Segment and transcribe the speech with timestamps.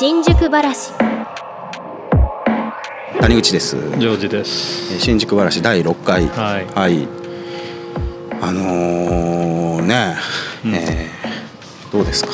[0.00, 0.92] 新宿ばらし。
[3.20, 3.76] 谷口です。
[3.76, 4.94] ジョージです。
[4.94, 6.26] えー新宿ばらし第6回。
[6.28, 6.66] はい。
[6.74, 7.06] はい。
[8.40, 10.16] あのーね、
[10.64, 10.74] うん。
[10.74, 12.30] えーどうですか？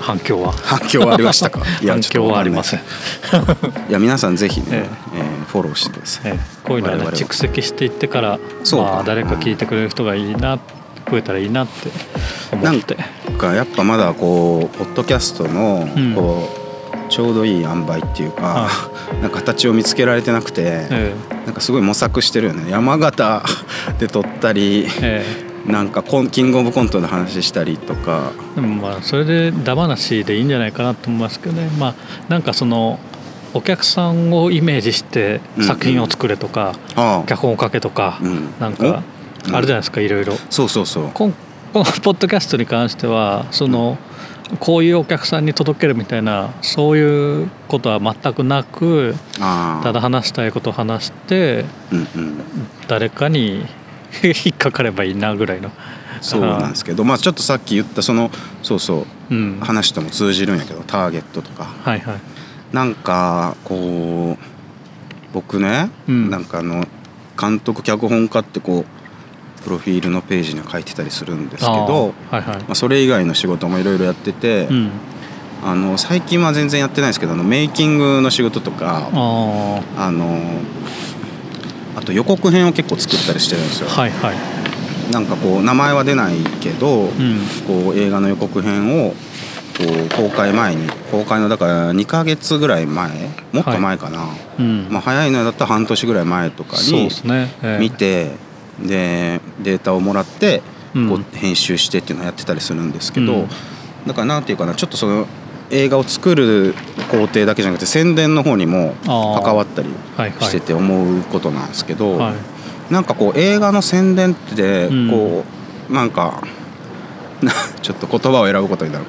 [0.00, 0.52] 反響は？
[0.52, 1.60] 反響はありましたか？
[1.86, 2.80] 反響はありません。
[2.80, 5.20] いや皆さんぜひね、ええ。
[5.20, 6.40] ーフォローしてください、ええ。
[6.66, 8.90] こういうのはね蓄積していってから、そうか。
[8.90, 10.58] まあ誰か聞いてくれる人がいいな、
[11.10, 11.90] 増えたらいいなって
[12.52, 12.96] 思って。
[13.34, 16.14] なんかやっぱまだこうポッドキャストのうん。
[16.14, 16.48] こ
[17.08, 18.68] う、ちょうどいい塩梅っていうか、
[19.20, 22.70] なんか形を見つけられてなくて、えなんかすごい模索してるよね。
[22.70, 23.42] 山形
[23.98, 25.24] で撮ったりえ
[25.68, 25.72] え。
[25.72, 28.30] なんかコンキングオブコントの話したりとか。
[28.56, 31.68] えでもまあそれでダ話でいいんじゃないかなと思いますけどね。
[31.76, 31.94] まあ
[32.28, 33.00] なんかその
[33.52, 37.26] お客さんをイメージして作品を作れとか、ああ。
[37.26, 38.48] 脚本を書けとか、うん。
[38.60, 39.02] なんか
[39.52, 39.56] お？
[39.56, 40.34] あるじゃないですかいろいろ。
[40.50, 41.10] そうそうそう。
[41.12, 41.34] こん
[41.74, 43.98] このポッドキャストに関してはその
[44.60, 52.38] こういうお客さんに届けるみたいなそういうことは全くなくただ話したいことを話してうんうん。
[52.86, 53.66] 誰かに
[54.22, 55.72] 引っかかればいいなぐらいの。
[56.20, 58.30] そうなんですけどまあちょっとさっき言ったその
[58.62, 59.58] そうそううん。
[59.58, 61.66] はい話とも通じるんやけどターゲットとか。
[61.82, 62.04] はい。
[62.72, 64.44] なんかこう
[65.32, 66.30] 僕ね、うん。
[66.30, 66.86] なんかあの
[67.36, 69.03] 監督脚本家ってこう
[69.64, 72.58] プロフィールのページには書いてたりするんですけどはいはい。
[72.58, 74.90] まあ、それ以外の仕事もいろいろやってて、うん。
[75.64, 80.60] あの最近は全然やってないですけどあのメイキングの仕事とかああの
[81.96, 83.88] あと予告編を結構作ったりしてるんですよ。
[83.88, 84.36] あはいはい。
[85.12, 87.38] なんかこう名前は出ないけど、うん。
[87.66, 93.08] こう映画の予告編をこう公開前に公開のだから2ヶ月ぐらい前
[93.52, 94.28] もっと前かな、
[94.58, 94.88] うん。
[94.90, 97.54] まあ、早いのだったら半年ぐらい前とかにそうですね。
[97.62, 97.80] ええ。
[97.80, 98.32] 見て、
[98.80, 100.62] でデータをもらって
[100.94, 101.08] うん。
[101.08, 103.48] こう編集してっていうのをやってたりするんですけど、うん。
[104.06, 105.26] だからなんていうかなちょっとその
[105.70, 106.74] 映画を作る
[107.10, 110.42] 工程だけじゃなくて宣伝の方にも関わったりはいはい。
[110.42, 112.92] してて思うことなんですけど、はい。
[112.92, 115.10] なんかこう映画の宣伝ってうん。
[115.10, 115.44] こ
[115.90, 116.42] う、なんか
[117.42, 119.04] な ちょっと言葉を選ぶことになる。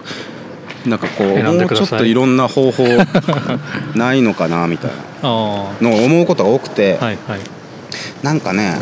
[0.85, 2.83] なんかこうもうちょっといろんな方法
[3.95, 4.97] ないのかなみたいな。
[5.23, 5.27] あ
[5.81, 7.17] のを思うことが多くて、はい。
[8.21, 8.75] なんかね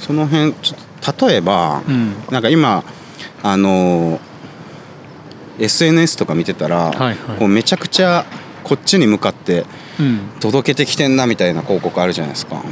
[0.00, 2.14] その辺ちょっと例えば、うん。
[2.30, 2.84] なんか今
[3.42, 4.20] あの
[5.58, 7.16] SNS とか見てたら、はいはい。
[7.38, 8.24] こうめちゃくちゃ
[8.64, 9.64] こっちに向かって
[9.98, 10.20] うん。
[10.40, 12.56] 届けてきてんなみたいな広告あるじゃないですか。
[12.56, 12.62] あ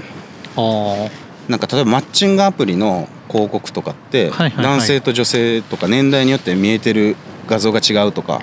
[0.56, 7.16] あなんか例えばマッチングアプリの広告とかって、男性と女性とか年代によって見えてる
[7.46, 8.40] 画像が違うとか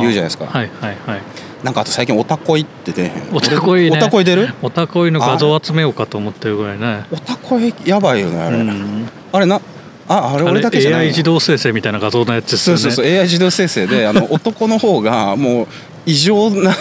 [0.00, 1.22] 言うじゃないですか、はいはいはい
[1.62, 3.10] なんかあと最近オタコイって出へん？
[3.34, 3.96] おたこいね。
[3.96, 4.54] オタコイ出る？
[4.62, 7.04] おたこいの画像集めようかと思ってるぐらいね。
[7.10, 9.08] オタコイやばいよねあれ、うん。
[9.32, 9.60] あれな
[10.08, 12.82] ああれ俺だけじゃない AI 自動生成みたいな画像のやつですよね。
[12.82, 15.66] そうそうそう AI 自動生成であの 男の方がもう
[16.06, 16.74] 異常な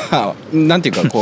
[0.53, 1.21] なんていうかこ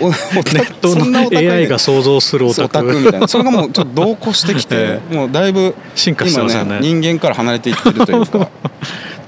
[0.00, 2.84] う ネットの AI が想像するオタク。
[2.98, 3.28] みたいな。
[3.28, 4.74] それがもうちょっと同行してきて
[5.10, 8.48] えもうだいぶ進化してますね人間から離れていってるというか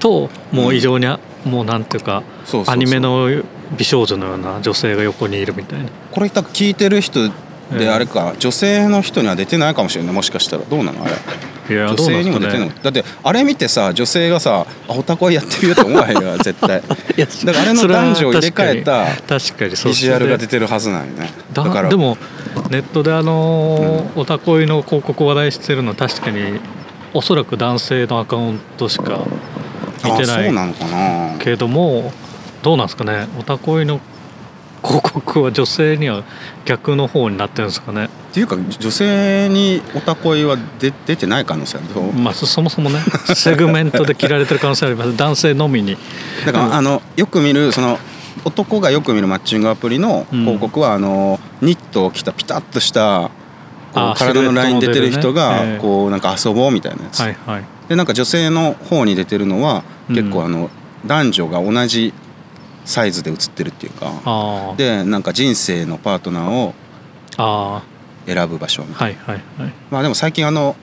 [0.01, 2.23] ともう異常にあもうなんていうか
[2.67, 3.29] アニメの
[3.77, 5.89] 美少女のような女性が横にいるみたいな。
[6.11, 7.31] これ多分聞いてる人え
[7.73, 10.13] えであれか、女性の人には出てないかもしれない。
[10.13, 10.63] もしかしたら。
[10.65, 11.05] どうなの？
[11.05, 11.13] あれ。
[11.69, 16.81] いや女性にも出てない、ねだってあれ見てさ女性がさあオタクはやってみようと思わへんよ絶対。
[17.45, 21.31] だからあれの男女を入れ替えた確かにビジュアルが出ててるはずなんよね。
[21.53, 21.89] だから。
[21.89, 22.17] でも
[22.69, 26.59] ネットであのーオタコイの広告を話題してるのは確かに
[27.13, 29.21] おそらく男性のアカウントしか
[30.03, 30.45] 見てあない。
[30.45, 31.37] そうなのかな。
[31.39, 32.11] けれども
[32.61, 33.27] どうなんですかね。
[33.39, 33.99] オタコイの
[34.83, 36.23] 広告は女性には
[36.65, 38.05] 逆の方になってるんですかね。
[38.05, 42.01] っていうか女性にオタコイは出出てない可能性ある。
[42.13, 42.99] まあそそもそもね
[43.35, 45.15] セグメントで切られてる可能性あります。
[45.15, 45.97] 男性のみに。
[46.45, 47.99] だから、あのよく見るその
[48.45, 53.29] 男がよく見るマッチングアプリの広告は、あのニットを着たピタッとした
[53.93, 60.15] 体のライン出てる人がこうなんか遊ぼうみたいなやつ、はいはいでなんか女性の方に出てるのはうん。
[60.15, 60.69] 結構あの
[61.05, 62.13] 男女が同じ
[62.85, 66.73] サイズで写ってるっていうかでなんか人生のパートナーを
[67.35, 67.83] あ
[68.25, 69.73] 選ぶ場所みたいな、ーはいはいはい。
[69.89, 70.77] まあでも最近あの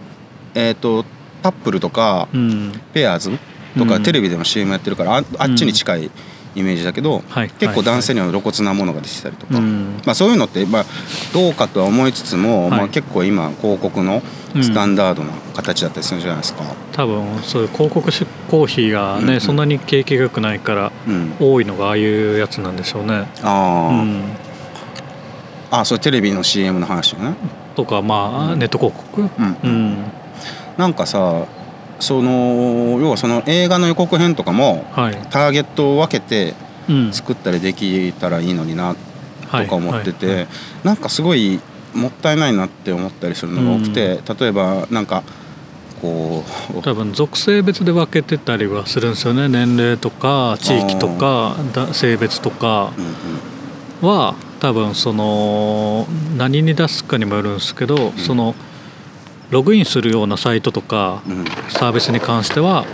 [0.55, 1.07] えっ、と
[1.43, 2.73] タップルとかうん。
[2.93, 3.31] ペアーズ
[3.79, 4.03] とかうん。
[4.03, 6.11] テレビでも CM やってるからああっちに近い
[6.55, 10.03] イメージだけど、はい結構男性には露骨なものが出てたりとか、うん。
[10.05, 10.85] まあ、そういうのって、まあ、
[11.33, 12.71] どうかとは思いつつも、はい。
[12.71, 14.21] まあ、結構今広告の
[14.61, 15.33] スタンダードな
[15.63, 16.63] 形だったりするじゃないですか。
[16.93, 19.41] 多分そういう広告出稿費がね、うんうん。
[19.41, 23.27] そんなに景気が良くないからうん、多いのがああいうやつなんでしょうね。
[23.43, 24.23] あー、うん、
[25.71, 27.35] あそれテレビの CM の話ね。
[27.75, 29.57] とかまあネット広告、うん。
[29.65, 29.97] うん。
[30.77, 31.47] なんかさ
[31.99, 35.17] その要はその映画の予告編とかもはい。
[35.31, 36.55] ターゲットを分けて
[36.89, 37.13] うん。
[37.13, 40.37] 作ったりできたらいいのになとか思ってて、はい。
[40.37, 40.47] はい。
[40.85, 41.61] なんかすごい
[41.95, 45.23] もったいないなって思ったりするのが多くて、例えばなんか
[46.01, 46.45] こ
[46.77, 49.49] う多分属性別で分けてたりはするんですよね。
[49.49, 53.09] 年齢とか地域とかだ性別とかうんう
[54.07, 54.09] ん。
[54.09, 56.07] は多分その
[56.37, 58.55] 何に出すかにもよるんですけど、その
[59.51, 61.39] ログインするようなサイトとかうん。
[61.41, 62.87] うんサービスに関しては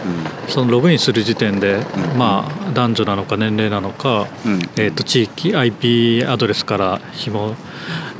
[0.48, 4.58] そのログインする時点で、うんまあ男女なのか年齢なのか、うん。
[4.76, 7.54] えー、と地域 IP アドレスから紐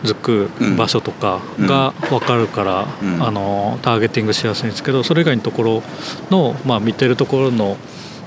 [0.05, 3.23] づく場所とかが分かるから、うん。
[3.23, 5.83] あのターゲティングしやすいんですけどそれ以外のところ
[6.31, 7.77] の、まあ、見てるところの、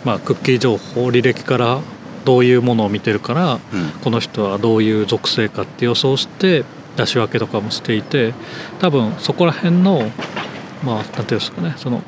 [0.03, 1.79] まあ、クッキー情報履歴から
[2.25, 3.59] どういうものを見てるからうん。
[4.03, 6.65] この人はどういう属性かって予想して
[6.97, 8.33] 出し分けとかもしていて
[8.79, 10.01] 多分そこら辺の
[10.83, 12.01] まあなんていうんですかねその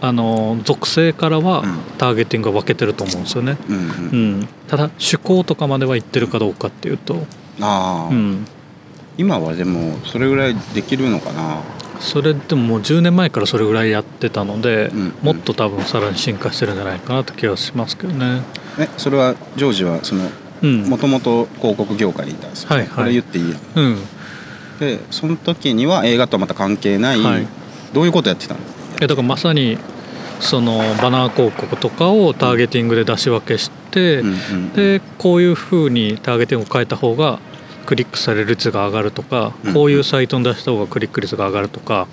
[0.00, 1.78] あの属性からはうん。
[1.96, 3.56] ターゲティングが分けてると思うんですよね。
[3.68, 4.40] うんううん。
[4.42, 7.26] ん、ただ趣向とかまでは言ってるかどうかっていうと、
[7.60, 8.46] ああ、うん、
[9.16, 11.62] 今はでもそれぐらいできるのかな？
[12.00, 18.42] それでももう10年前からそれぐらいやってたので、うんもっと多分さらに進化してるんじゃないかなって気がしますけどね。
[18.78, 20.28] えそれはジョージはその
[20.62, 22.88] うん、もともと広告業界にいたんですよ、はいはい。
[22.88, 23.98] これ言っていいうん、
[24.80, 27.46] でその時には映画とはまた関係ない、はい。
[27.92, 28.60] どういうことやってたの？
[29.02, 29.78] えだからまさに
[30.40, 37.40] そのバナー広告とかをターゲティングで出し分けして、うんうんでこういうふうにターゲティングを変えた方が
[37.84, 39.74] クリックされる率が上がるとか、うん。
[39.74, 42.06] こういうサイトに出した方がクリック率が上がるとか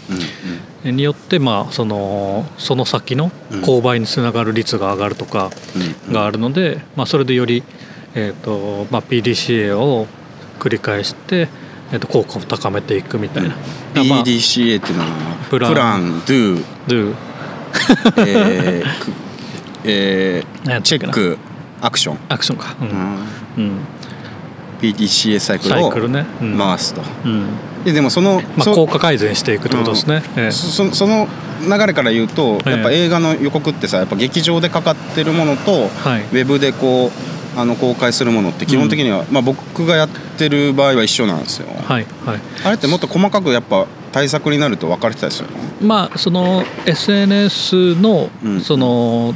[0.85, 0.95] うん。
[0.95, 3.62] によってまあそのその先のうん。
[3.62, 5.81] 購買につながる率が上がるとかうん。
[5.81, 7.63] うんがあるので、まあ、それでより、
[8.15, 10.07] えーとまあ、PDCA を
[10.59, 11.47] 繰り返して、
[11.91, 13.50] えー、と効果を高めていくみたいな。
[13.50, 13.56] ま
[13.95, 15.09] あ PDCA っていうのは
[15.50, 15.71] プラン。
[15.73, 16.63] プラン、do
[18.18, 19.12] えーく
[19.83, 21.13] えー何やったっけな。
[21.13, 21.38] チェック、
[21.81, 22.91] アクション、アクションか、ううんん。
[23.57, 23.79] うん、
[24.81, 25.89] PDCA サイクルを
[26.57, 27.01] 回すと。
[27.25, 27.48] うん。
[27.83, 30.24] ででもその、まあ、そ効果改善していくってことですね。
[30.36, 30.51] ええ。
[30.51, 31.28] そその
[31.62, 32.72] 流れから言うと、ええ。
[32.72, 36.22] やっぱ映画の予告ってさやっぱ劇場でかかってるものと、はい。
[36.22, 37.12] ウェブでこ
[37.56, 42.39] うあの公開するものって基本的には、まあ、僕がやってる場合は一緒なんですよ、はいはい。
[42.63, 45.50] あれってもっと細かくやっぱ対策になると分かれてたりする
[45.81, 45.88] の？
[45.88, 48.62] まあその SNS のうん。
[48.62, 49.33] その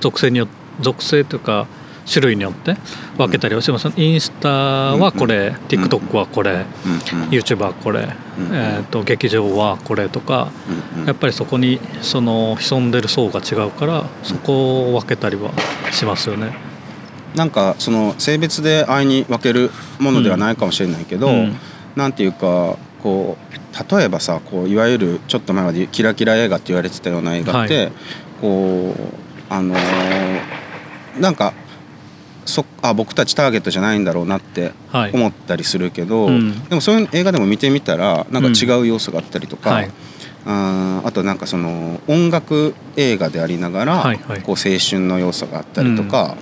[0.00, 0.48] 属性によ
[0.80, 1.66] 属性というか
[2.10, 2.76] 種類によって
[3.16, 6.62] 分けたりはします、インスタはこれ、TikTok はこれ、うんうん
[7.30, 10.50] YouTube はこれ、うんえー、と劇場はこれとか、
[10.94, 11.06] うんうん。
[11.06, 15.50] やっぱりそこにその潜んでる層が違うからそこを分けたりは
[15.90, 16.52] しますよね。
[17.34, 21.56] なんかその性別で愛に分けるものではないかもしれないけど、うん。
[21.96, 27.92] なんていうかこう例えばさこういわゆるちょっと前までキラキラ映画って言われてたような映画って、は
[28.40, 30.62] こうあのー
[31.18, 31.52] なんか
[32.44, 35.12] そあ僕たちターゲットじゃないんだろうなってはい。
[35.12, 36.64] 思ったりするけど、うん。
[36.68, 39.90] でもそういう映画でも見てみたらなんか違う要素があったりとか、はい。
[40.44, 44.42] あーあとなんかその音楽映画でありながら、はいはい。
[44.42, 46.36] こう青春の要素があったりとか、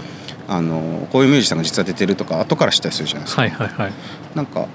[0.48, 3.42] あのこういうミュージシャンが実は出てるとか後から知ったりするじゃないですか。
[3.42, 3.92] はいはいはい。
[4.34, 4.66] なんか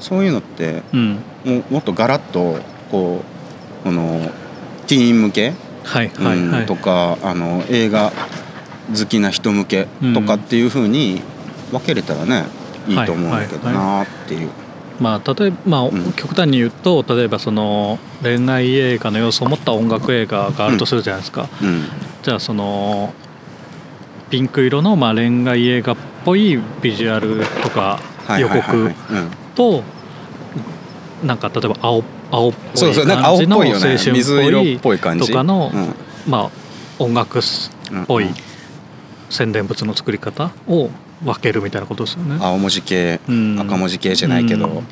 [0.00, 1.12] そういうのってうん。
[1.44, 2.58] もうもっとガラッと
[2.90, 3.22] こ
[3.82, 4.30] うこの
[4.86, 5.52] ティーン向け、
[5.84, 8.12] はいはいうんはいとかあの映画
[8.92, 11.22] 好きな人向けとかっていう風に
[11.70, 12.44] 分けれたらね
[12.86, 14.50] いいと思うんだけどなっていう。
[15.00, 16.12] まあ例えばまあうん。
[16.12, 21.84] 極端に言うと例えばその恋愛映画の要素を持った音楽映画があるとするじゃないですか、うん。
[22.22, 23.12] じゃあその
[24.30, 28.00] ピンク色のまあ恋愛映画っぽいビジュアルとか
[28.38, 28.92] 予告
[29.54, 29.82] と
[31.24, 33.74] なんか例えば青青っぽい感じの青春
[34.74, 35.94] っっぽいとかのうん。
[36.28, 36.50] まあ
[36.98, 37.42] 音楽っ
[38.06, 38.34] ぽいうん
[39.30, 40.90] 宣伝物の作り方を
[41.24, 42.36] 分けるみたいなことですよね。
[42.40, 43.60] 青文字系、うん。
[43.60, 44.84] 赤文字系じゃないけど、うん。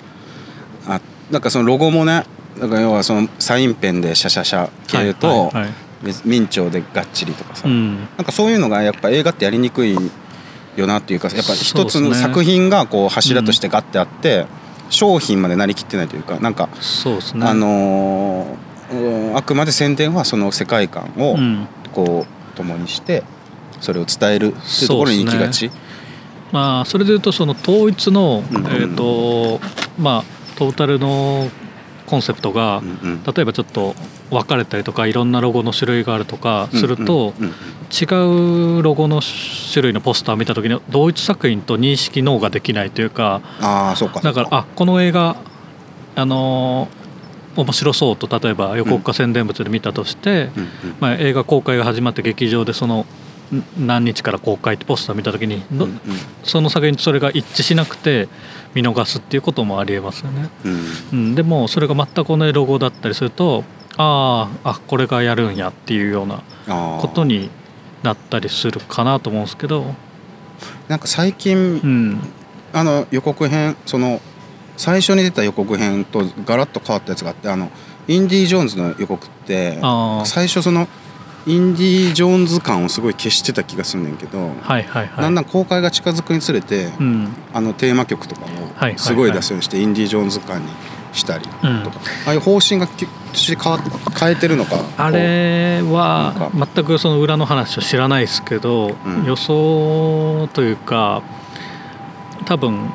[0.93, 2.25] あなんかそのロゴもね
[2.61, 5.73] だから要はそのサインペンでシャシャシャ系と、はいはいはい。
[6.03, 7.97] 別明朝でがっちりとかさ、うん。
[7.97, 9.97] なんかそういうのがやっぱ映画ってやりにくい
[10.77, 14.47] よなっていうかやっぱ一つの作品がこう柱としてガッてあって、
[14.91, 17.47] 商品までなりきってないというかなんか、そうですね。
[17.47, 21.67] あのーうんあくまで宣伝はその世界観をうん。
[21.93, 23.23] こう共にして
[23.83, 25.71] それを伝えるっていうところに行きがち？
[26.53, 29.61] まあそれでいうとその統一の、うんえっ、と
[29.99, 30.25] まあ
[30.57, 31.51] トータルの
[32.07, 33.23] コンセプトが、うんうん。
[33.23, 33.95] 例えばちょっと
[34.31, 37.55] 分かれたりとかいろんなロゴの種類があるとかすると、うんうんうん。
[37.91, 39.23] 違うロゴの
[39.73, 45.37] 種類のポスターを見た時に同一作品と認識脳ができないというかああそうかだからあこの映画
[46.17, 47.03] あのー
[47.55, 50.69] 面白そうと例えば予告か宣伝物で見たとして、うんうん。
[51.01, 53.05] まあ、映画公開が始まって劇場でその
[53.79, 56.01] 何日から公開ってポスター見た時に、うんうん。
[56.43, 58.29] その作品とそれが一致しなくて
[58.75, 60.49] 見逃すっていうこともありえますよね。
[60.65, 60.83] うん。
[61.13, 63.65] うん、でもそれが全く同じロゴだったりすると
[63.97, 66.43] あーあこれがやるんやっていうような
[67.01, 67.51] ことに
[68.03, 69.95] なったりするかなと思うんですけど、
[70.89, 72.21] なんか最近うん、
[72.73, 74.21] あの予告編その
[74.77, 77.71] 最初に出た予告編とガラッと変わったやつがあってあの
[78.09, 79.79] インディ・ジョーンズの予告って
[80.25, 80.89] 最初その
[81.47, 85.09] インディ・ジョーンズ感をすごい消してた気がするんだけど、はいはいはい。
[85.23, 87.29] だんだん公開が近づくにつれて、うん。
[87.53, 88.43] あのテーマ曲とか
[88.77, 90.69] はいもすごい出すようにして、インディ・ジョーンズ感に
[91.13, 91.77] したりとか、うん。
[91.87, 91.91] あ
[92.27, 93.07] あいう方針がき
[93.57, 93.79] 変わ
[94.19, 99.25] 変えてるのかあれは全くその裏の話は知らないですけど、うん。
[99.25, 101.23] 予想というか
[102.45, 102.93] 多分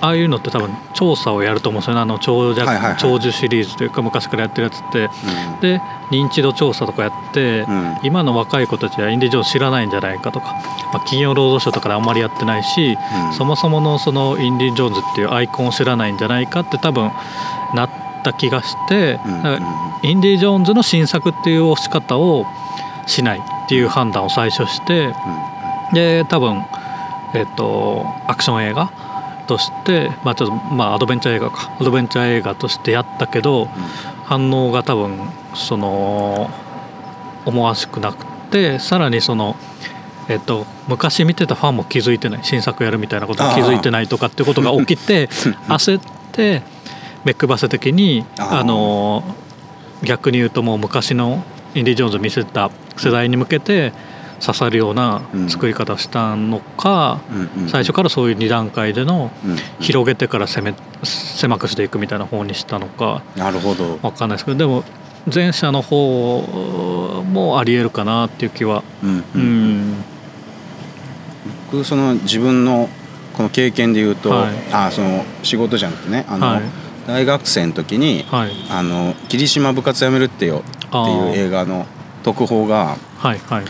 [0.00, 2.00] ああいうのって多分調査をやると思うんですよね。
[2.00, 2.96] あの長者、はいはいはい。
[2.98, 5.08] 長寿シリーズというか昔からやってるやつって。
[5.08, 5.14] こ
[5.60, 7.78] で認知度調査とかやって、うん。
[7.78, 10.52] うん今の若い子たちはインディ・ジョーンズ知らないんじゃないかとか、
[10.92, 12.98] まあ、金曜ロードショーとかであんまりやってないし、
[13.28, 13.32] うん。
[13.32, 17.10] そもそものそのインディ・ジョーンズっていうアイコンを知らないんじゃないかって多分
[17.74, 17.90] なっ
[18.22, 19.18] た気がして、
[20.02, 22.44] インディ・ジョーンズの新作っていう押し方を
[23.06, 25.14] しないっていう判断を最初して
[25.92, 26.62] で多分、
[27.34, 28.90] えっとアクション映画
[29.46, 31.76] として、まあ、ちょっとまあアドベンチャー映画か。
[31.80, 33.66] アドベンチャー映画としてやったけど
[34.24, 35.18] 反応が多分
[35.54, 36.50] その
[37.44, 39.56] 思わしくなくてさらにその。
[40.26, 42.40] えっと、昔見てたファンも気づいてない。
[42.44, 45.26] 新作やるみたいなことに気づいてないとかっていうことが起きて
[45.68, 46.62] 焦って
[47.24, 49.22] ベックバス的にあの
[50.02, 53.92] 逆に言うともう昔のインディ・ジョーンズ見せた世代に向けて
[54.40, 57.20] 刺さるような作り方をしたのか、
[57.68, 64.84] 最初からそういう2段階でのうん広げてから攻め狭くしていくみたいな方にしたのかなるほど、わかんないですけどでも
[65.32, 68.82] 前者の方もありえるかなっていう気は
[71.70, 72.88] 僕その自分の
[73.34, 74.54] この経験で言うと、はい。
[74.72, 76.62] あその仕事じゃなくてねあの、はい。
[77.06, 81.86] 大学生の時にはい「あの霧島部活やめるってよ」っていう映画の
[82.22, 83.64] 特報がはいはい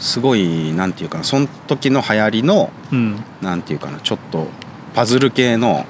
[0.00, 3.22] すごいなんていうかなその時の流行りのうん。
[3.40, 4.48] なんていうかなちょっと
[4.94, 5.86] パズル系の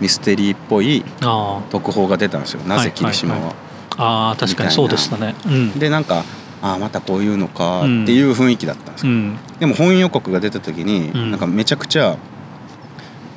[0.00, 2.62] ミステリーっぽいあ特報が出たんですよ。
[2.62, 3.40] なぜ霧島は。
[3.46, 3.54] はい
[4.00, 5.34] ああー確かにそうでしたね。
[5.44, 5.78] うん。
[5.78, 6.22] でなんか
[6.62, 9.12] ああまたこういうのかっていう雰囲気だったんですよ。
[9.12, 9.38] うん。
[9.58, 11.30] でも本予告が出た時に、うん。
[11.32, 12.16] なんかめちゃくちゃ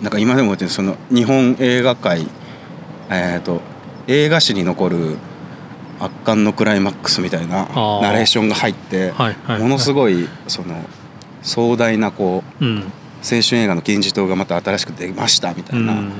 [0.01, 2.27] なんか今でも覚えてるその日本映画界
[3.09, 3.61] えっ、と
[4.07, 5.17] 映画史に残る
[6.03, 8.01] 圧巻のクライマックスみたいなー。
[8.01, 9.13] ナレーションが入って、
[9.59, 10.83] ものすごいその
[11.41, 12.91] 壮大なこううん。
[13.23, 16.11] 青春映画の金字塔がまた新しく出ましたみたいなうん。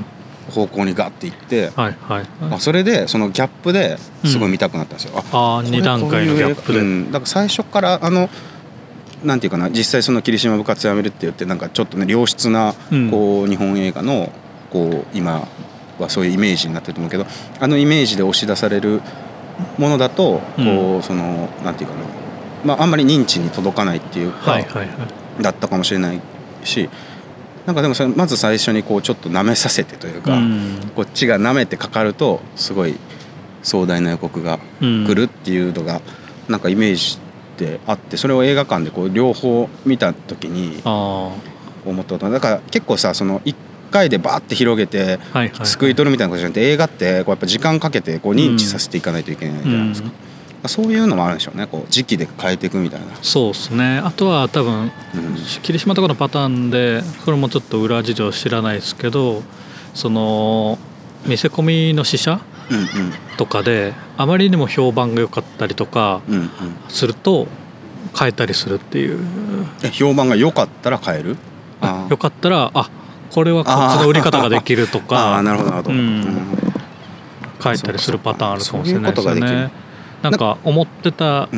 [0.50, 2.26] 方向にガッていって、はいはい。
[2.50, 5.12] あそれでそのギャップですごい見たくなったんですよ。
[5.16, 8.28] あああこれ2段階のギャップで、だから最初からあの
[9.24, 13.10] なんていうかな実際その霧島部活やめるって言ってなんかちょっとね良質なうん。
[13.10, 14.32] こう日本映画の
[14.70, 15.46] こう今
[15.98, 17.26] はそういうイメージになってると思うけど
[17.60, 19.00] あのイメージで押し出される
[19.78, 22.02] ものだとこうそのなんていうかな。
[22.64, 24.56] まああんまり認知に届かないっていうか、
[25.40, 26.20] だったかもしれない
[26.64, 26.88] し
[27.66, 30.90] なんかでもそれまず最初にこうちょっと舐めさせてというか、うん。
[30.94, 32.96] こっちが舐めてかかるとすごい
[33.62, 36.00] 壮大な予告がうん来るっていうのが
[36.48, 37.18] なんかイメージ
[37.56, 41.30] であってそれを映画館でこう両方見た時にあ
[41.84, 43.54] 思ったことだから結構さその1
[43.92, 45.20] 回でバーって広げて
[45.62, 50.10] すくい取るみたいなことじゃなくて映画ってこうやっぱ時間かけてこう認知させていかないといけないじゃないですか、
[50.66, 53.98] そういうのもあるんでしょうねこう時期で変えていくみたいな、そうですね。
[53.98, 54.90] あとは多分うん。
[55.62, 59.42] 霧島とかのパターンでこれもちょっと裏事情知らないですけど
[59.94, 60.78] その
[61.26, 62.88] 見せ込みの試写うん
[63.36, 66.40] とかであまりにも評判が良かったりとかうんうん。
[66.40, 66.50] うん
[66.88, 67.46] すると
[68.18, 69.18] 変えたりするっていう。
[69.84, 71.36] え評判が良かったら変える？
[71.80, 72.10] あー。
[72.10, 72.90] よかったらあ
[73.32, 75.98] これはこっちの売り方ができるとあかーなるほどなるほど、うん。
[75.98, 76.24] うん。
[77.62, 79.70] 変えたりするパターンあるかもしれないですよねる。
[80.22, 81.48] なんか思ってた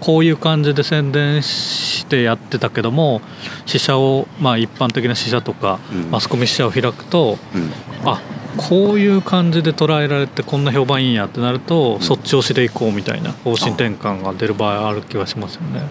[0.00, 3.20] こういう感じで宣伝してやってたけども
[3.66, 6.10] 試写をまあ一般的な試写とかうん。
[6.10, 7.70] マスコミ試写を開くとうん。
[8.08, 8.20] あ
[8.56, 12.00] こういう感じで捉えられてこんな評判いいんやってなると、ん。
[12.00, 15.82] そっち押しでいこうみたいな方針転換が出る場合ある気はしますよね。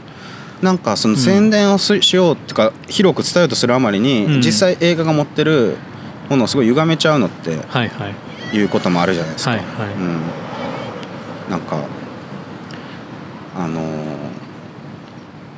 [0.65, 4.41] なんかその宣伝をししようっていうか広く伝えようとするあまりに、うん。
[4.41, 5.77] 実際映画が持ってる
[6.29, 8.15] ものをすごい歪めちゃうのってはいはい。
[8.57, 9.51] いうこともあるじゃないですか。
[9.51, 9.93] はいはい。
[9.93, 10.21] うん、
[11.49, 11.83] なんか
[13.55, 14.24] あのー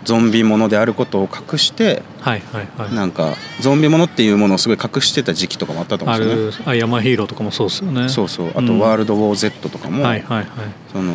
[0.08, 2.96] ゾンビものであることを隠してはいはいはい。
[2.96, 6.66] なんかゾンビものっていうものをすごい隠してた時期とかもあったと思あうんですよね。
[6.66, 8.08] るあヤマヒーローとかもそうですよね。
[8.08, 8.50] そうそう。
[8.52, 8.80] あと「うん。
[8.80, 10.48] ワールド・ウォー・ Z」とかも、はいはいはい。
[10.94, 11.14] その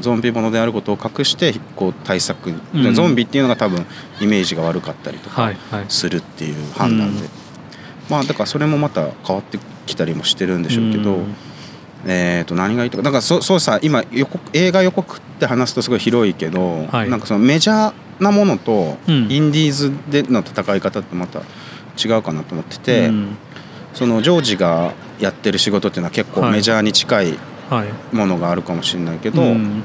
[0.00, 2.94] ゾンビものであることを隠してこう対策に、うん。
[2.94, 3.84] ゾンビっていうのが多分
[4.20, 5.84] イメージが悪かったりとかはいはい。
[5.88, 7.28] するっていう判断で、うん。
[8.08, 11.34] まあだからそれもまた変わってきたりもしてるんでしょうけど、うん。
[12.06, 13.02] えー、と何がいいとか。
[13.02, 17.10] だからそそうさ今予告映画予告って話すとすごい広いけど、はい。
[17.10, 19.30] なんかそのメジャーなものとうん。
[19.30, 21.40] インディーズでの戦い方ってまた
[22.02, 23.36] 違うかなと思ってて、うん。
[23.94, 26.52] そのジョージがやってる仕事っていうのは結構はい。
[26.52, 27.38] メジャーに近い
[27.70, 28.16] はい。
[28.16, 29.82] ものがあるかもしれないけど、うん。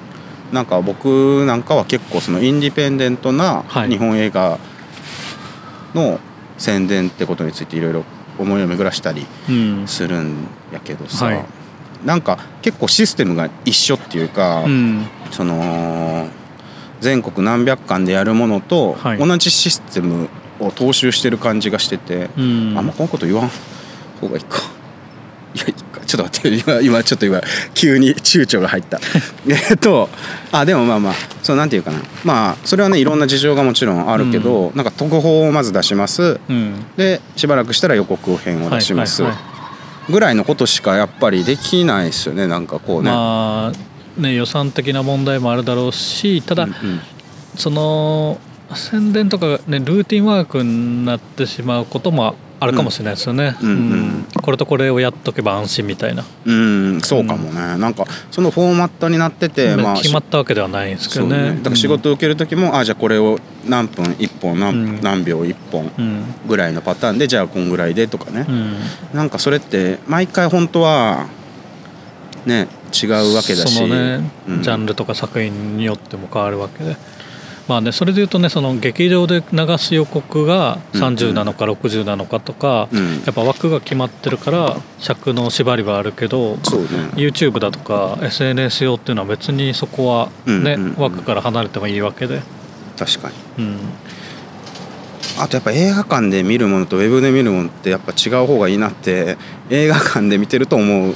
[0.52, 3.90] なんか僕なんかは結構そのインディペンデントなはい。
[3.90, 4.60] 日本映画
[5.94, 6.20] の
[6.58, 8.04] 宣伝ってことについていろいろ
[8.40, 9.88] 思いを巡らしたりうん。
[9.88, 11.46] するんやけどさ、はい。
[12.06, 15.08] なんか結構システムが一緒っていうか、うん。
[15.32, 16.28] その
[17.03, 19.17] 全国何百館でやるものとはい。
[19.19, 20.29] 同じシステム
[20.60, 22.74] を踏襲してる感じがしてて、うん。
[22.77, 23.51] あんまこのこと言わん
[24.19, 24.60] 方がいいか。
[25.55, 25.65] いや
[26.05, 26.72] ちょっと待って。
[26.72, 27.41] 今今ちょっと今
[27.74, 29.00] 急に躊躇が入った。
[29.48, 30.10] えっと
[30.51, 32.00] あでもまあまあそうなんていうかな。
[32.24, 36.39] まあそれはねいろんな事情がもちろんあるけど、なんか特報をまず出します。
[36.50, 36.86] うん。
[36.98, 39.24] でしばらくしたら予告編を出します、
[40.10, 42.48] ぐらいのことしかやっぱりできないですよね。
[42.48, 43.12] なんかこうね。
[43.12, 47.00] まあね予算的な問題もあるだろうしただ、うんうん。
[47.55, 48.39] その
[48.75, 53.75] 宣伝とかがねルーティンワークになってしまうこともあるかもしれないですよね、うんうん。
[53.75, 61.51] うんこれとこれをやっとけば安心みたいな、うんそうかもね、なんかそのフォーマットになってて、まあ決まったわけではないんですけどね。
[61.51, 61.58] ね。
[61.58, 65.01] だから仕事を受ける時も、あじゃあこれを何分1本何,、うん。
[65.01, 66.24] 何秒1本うん。
[66.46, 68.46] ぐらいのパターンでじゃあこんぐらいでとかね。
[68.50, 68.75] う、ん。
[69.13, 71.27] なんかそれって毎回本当は
[72.46, 73.76] ね違うわけだし。
[73.76, 74.62] そのね、うん。
[74.62, 76.96] ジャンルとか作品によっても変わるわけで。
[77.66, 83.24] まあねそれで言うとねその劇場で流す予告が30なのか60なのかとか、うん。
[83.26, 86.60] やっぱ枠が決まってるから尺の縛りはあるけどね。
[87.16, 91.02] YouTube だとか SNS 用っていうのは別にそこはね、うんうんうん。
[91.02, 92.42] 枠から離れてもいいわけで、
[92.98, 93.66] 確かに。
[93.66, 93.78] うん、
[95.40, 99.38] あとやっぱ映画館で見るものとウェブで見るものってやっぱ違う方がいいなって
[99.70, 101.16] 映画館で見てると思う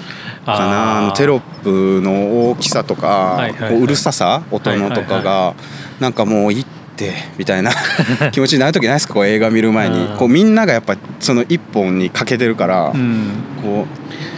[0.54, 0.98] かな。
[1.00, 3.72] あのテロップの大きさとか、はいはいはい。
[3.72, 5.56] こううるささ音のとかが、
[6.00, 7.72] なんかもういいってみたいな
[8.32, 9.14] 気持ちになる時ないですか？
[9.14, 10.00] こう映画見る前に。
[10.00, 10.18] うん。
[10.18, 13.32] こうみんながやっぱその一本に欠けてるから、うん。
[13.62, 13.86] こ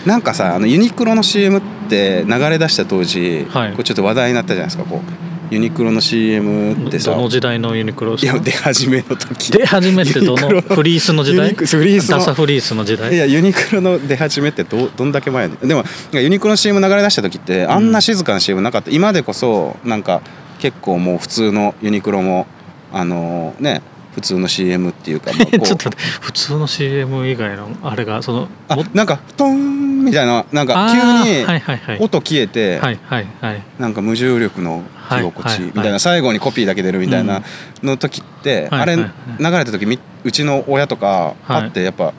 [0.06, 3.72] うなんかさあのユニクロの CM って流れ出した当時、はい。
[3.72, 7.12] こうちょっと話題になったじゃないですかこうユニクロの CM ってさ。
[7.12, 9.51] どの時代のユニクロいや出始めの時。
[9.51, 10.62] 出始めってどの？
[10.62, 11.53] フリースの時代？
[11.53, 13.13] フリースのダサフリースの時代？
[13.13, 15.83] いやユニクロの出始めってどどんだけ前でも
[16.13, 20.21] ユニクロの CM 流れ出した時ってあんな静かな CM なかった、今でこそなんか
[20.59, 22.45] 結構もう普通のユニクロも
[22.91, 23.81] あのね
[24.19, 25.65] 普通の CM っていうか、 まあこう。
[25.65, 33.62] ちょっと普通の CM 以外のあれがそのあもなんかトーンみたいななんかあ急に音消えて、はいはいはい。
[33.79, 37.41] なんか無重力の着心地みたいな、はい最後にコピーだけ出るみたいな
[37.84, 39.03] の時って、あれ流
[39.39, 41.63] れた時みうちの親とかはい。
[41.63, 42.13] あってやっぱ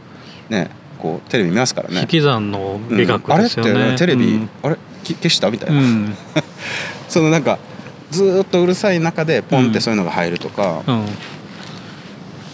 [0.49, 2.01] ねこうテレビ見ますからね。
[2.01, 2.07] 引。
[2.07, 3.35] き算の美学うん。
[3.35, 6.15] あれっですよね、てテレビ、うんあれき消したみたいな、うん。
[7.09, 7.59] そのなんか
[8.11, 11.05] ずーっとうるさい中でポンってそういうのが入るとか、うん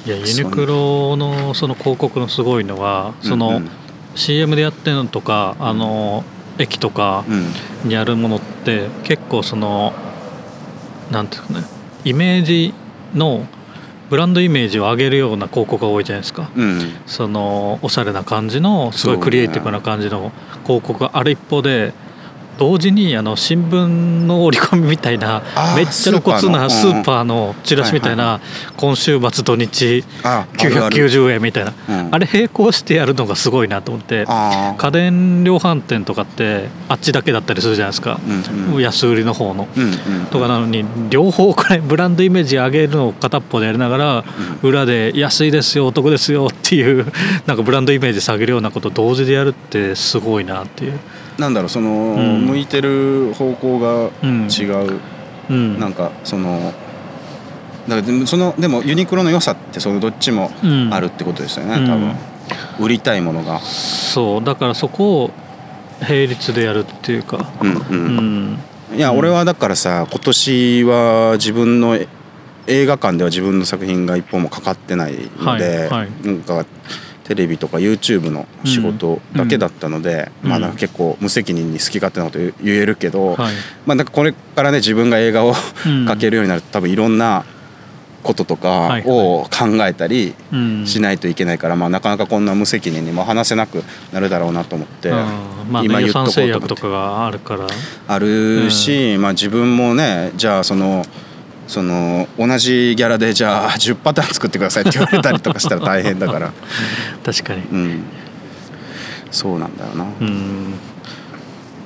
[0.06, 3.70] いやユニクロのその広告のすごいのはそのうんうん。
[4.14, 6.24] CM でやってるのとかあの
[6.58, 7.88] 駅とかうん。
[7.88, 9.92] にあるものって結構その
[11.10, 11.64] なんていうかね
[12.04, 12.72] イメージ
[13.14, 13.46] の
[14.08, 16.50] ブランドイメージを上げるような広告が多いじゃないですか。
[16.54, 16.80] うん。
[17.06, 20.30] そのおしゃれな感じのすごいクリエイティブな感じの
[20.64, 21.92] 広告がある一方で
[22.58, 23.86] 同時にあの新聞
[24.26, 25.42] の折り込みみたいな
[25.76, 28.40] めっちゃ露骨なススーパーのチラシみたいな
[28.76, 31.72] 今週末土日ああるある990円みたいな。
[31.88, 32.14] うん。
[32.14, 38.20] あれ並行してやるのがすごいなと思って家電量販店とかってあっちだけだったりするじゃないですか。
[38.78, 39.68] 安売りの方の。
[40.30, 44.24] とかなのに両方これブランドイメージ上げるのを片っぽでやりながら
[44.62, 47.06] 裏で安いですよお得ですよっていう
[47.46, 50.98] なんかブランドイメージ下げるようなことを同時でやるってすごいなっていう。
[51.38, 52.46] なんだろうその、ん。
[52.46, 54.48] 向いてる方向がうん。
[54.50, 55.00] 違う、
[55.50, 55.78] うん。
[55.80, 56.72] なんかその
[57.88, 60.92] だからでもそのでもユニクロの良さってそのどっちもうん。
[60.92, 61.86] あるってことですよね、うん。
[61.86, 62.14] 多分。
[62.80, 63.60] 売りたいものが。
[63.60, 64.44] そう。
[64.44, 65.30] だからそこを
[66.00, 68.52] 並列でやるっていうか、うんううん。
[68.54, 68.58] ん
[68.94, 72.06] いや俺はだからさ今年は自分のえ
[72.68, 76.08] 映画館では自分の作品が一本もかかってないので、はいはい。
[76.24, 76.64] なんか
[77.26, 80.50] テレビとか YouTube の仕事だけだったので、うん。
[80.50, 83.54] まあなんか結構無責任に好き勝手なこと言えるけど、はい。
[83.84, 85.52] まあなんかこれからね自分が映画を
[85.86, 86.06] うん。
[86.06, 87.44] かけるようになると多分いろんな
[88.22, 90.86] こととはいかを考えたりうん。
[90.86, 95.16] しないといけないから、まあ、なかなかこんな無責任にも話せなくなるだろうなと思って、うん
[95.68, 96.48] まあ、ね、今言っとこうと思って。
[96.48, 97.66] 約とかがあるから。
[98.06, 101.04] あるし、まあ、自分もねじゃあその
[101.66, 106.52] その同じギャラでじゃあ10パターン作ってくださいって言われたりとかしたら大変だから。
[107.24, 107.62] 確かに。
[107.62, 108.02] うん。
[109.30, 110.74] そうなんだよな、うん。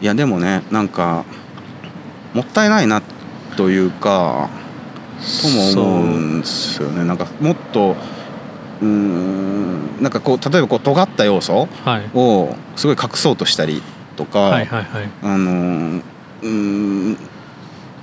[0.00, 1.24] いやでもねなんか
[2.34, 3.02] もったいないな
[3.56, 4.48] というか
[5.42, 7.04] とも思うんですよね。
[7.04, 7.96] なんかもっと
[8.80, 12.02] うーんなんかこう例えばこう尖った要素はい。
[12.14, 13.82] をすごい隠そうとしたり
[14.16, 15.08] とか、はいはいはい。
[15.22, 16.02] あのー
[16.42, 17.18] うーん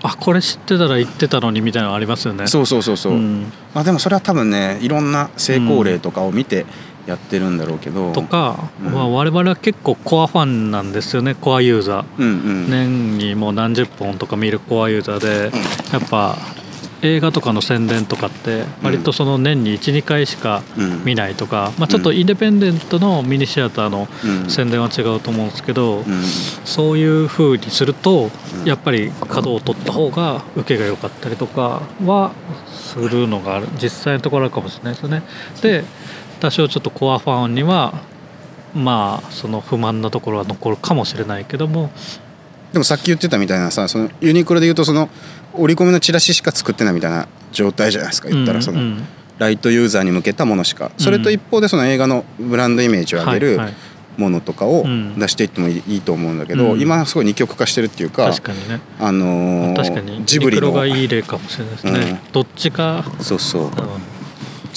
[0.07, 2.47] あこれ知ってたら言ってたのにみたいなのありますよね。
[2.47, 3.51] そうそうそうそう、ん。
[3.73, 6.65] まあでもそれは多分ねいろんな成功例とかを見て
[7.07, 8.91] やってるんだろうけど、とか、うん。
[8.91, 12.05] まあ、我々は結構コアファンなんですよねコアユーザー。
[12.17, 12.31] うんう
[12.67, 15.57] ん、年にもう何十本とか見るコアユーザーで
[15.91, 16.37] やっぱ
[17.01, 21.03] 映画とかの宣伝とかって割とその年に12回しかうん。
[21.05, 24.49] 見ないとか、まあ、ちょっとインデペンデントのミニシアターのうん。
[24.49, 26.23] 宣伝は違うと思うんですけど、うん。
[26.65, 28.29] そういう風にすると
[28.61, 28.65] うん。
[28.65, 32.31] やっぱり角を取った方が受けが良かったりとかは
[32.71, 35.23] するのが実際のところあるかもしれないですよね。
[35.61, 35.83] で
[36.39, 37.93] 多少ちょっとコアファンには
[38.75, 41.91] まあその不満なところは残るかもしれないけども
[42.77, 45.09] でもさっき言ってたみたいなさそのユニクロで言うとその
[45.53, 48.85] 折り込みのチラシしか作ってないみたいな状態じゃないですか言ったらその、うん。
[48.85, 49.03] うん
[49.37, 50.89] ライトユーザーに向けたものしか。
[50.97, 53.59] それと一方でその映画のブランドイメージを上げる
[54.17, 55.19] ものとかをうん。
[55.19, 56.81] 出していってもいいと思うんだけど、うん。
[56.81, 58.79] 今すごい二極化してるっていうか確かにね。
[58.99, 60.65] あのージブリの。
[60.65, 63.63] ユニクロがいい例かもしれないですね、どっちか、そうそう。
[63.65, 63.71] うん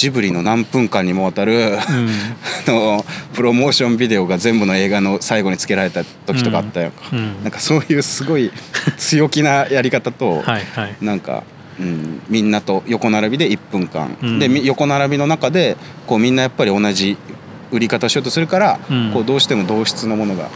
[0.01, 1.77] ジブリの何分間にもわたる、うん。
[1.77, 7.43] あのプロモーションビデオが全部の映画の最後につけられた時とかあったよ、うん。
[7.43, 8.51] なんかそういうすごい
[8.97, 10.97] 強気なやり方と、はいはい。
[11.03, 11.43] なんか、
[11.79, 14.39] うん、みんなと横並びで1分間、うん。
[14.39, 17.19] でみ横並びの中でこうみんなやっぱり同じ
[17.71, 19.11] 売り方をしようとするから、うん。
[19.13, 20.49] こうどうしても同質のものが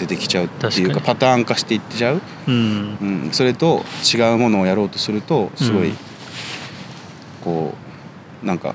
[0.00, 2.98] 出てきちゃうっていうかパターン化していっちゃう、うん。
[3.00, 5.96] うん、それと違うものをやろうとするとすごい、うん。
[7.44, 7.74] こ
[8.42, 8.74] うなんか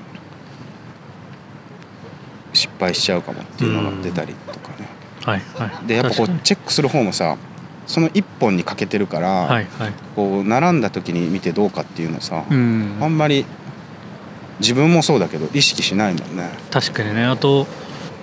[2.54, 4.88] 失敗しちゃうかもっていうのが出たりとかね。
[5.22, 5.86] はいはい。
[5.86, 7.36] でやっぱこうチェックする方もさ
[7.86, 9.92] その1本にかけてるから、はいはい。
[10.16, 12.96] こう並んだ時に見てどうかっていうのさ、うん。
[13.00, 13.44] あんまり
[14.60, 16.50] 自分もそうだけど意識しないもんね。
[16.70, 17.24] 確かにね。
[17.24, 17.66] あと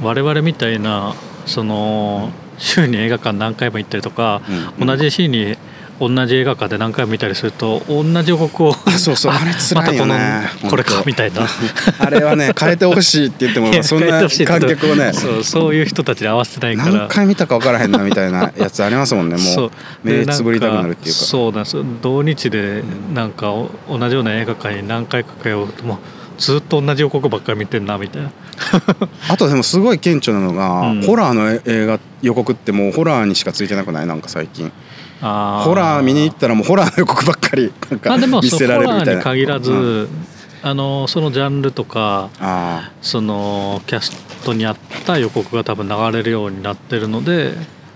[0.02, 1.14] 我々みたいな
[1.46, 4.42] その週に映画館何回も行ったりとか、
[4.80, 4.88] うん。
[4.88, 5.58] 同じ日に
[6.02, 11.42] 同じ映画館で何回も見たりすると同じ予告をあそうそうあれ辛いよねまたこのこれかみたいな。
[12.00, 16.92] あれはね変えてほしいって言っても そんな観客をねそうそういう人たちに合わせてないから。
[16.92, 19.68] 何回見たか分からへんなみたいなやつありますもんねもそう。
[19.68, 19.72] う
[20.04, 21.22] 目でつぶりたくなるっていうか。
[21.22, 21.86] そうなんですよ。
[22.02, 22.84] 同日で
[23.14, 25.98] なんかお同じような映画館に何回か通うともう
[26.42, 28.32] ずっと同じ予告ばっかり見てんなみたいな。
[29.30, 31.02] あとでもすごい顕著なのが、うん。
[31.04, 34.08] ホラーの映画予告ってもうホラーにしかついてなくない？
[34.08, 34.68] なんか最近。
[34.68, 34.72] あ
[35.22, 39.14] ホラー見に行ったらもうホラーの予告ばっかりなんか見せられるみたいな。
[39.14, 40.10] ーに限らず、うん。
[40.64, 44.12] あのそのジャンルとかあそのキャス
[44.44, 47.54] トに合った予告が多分流れるようになってるので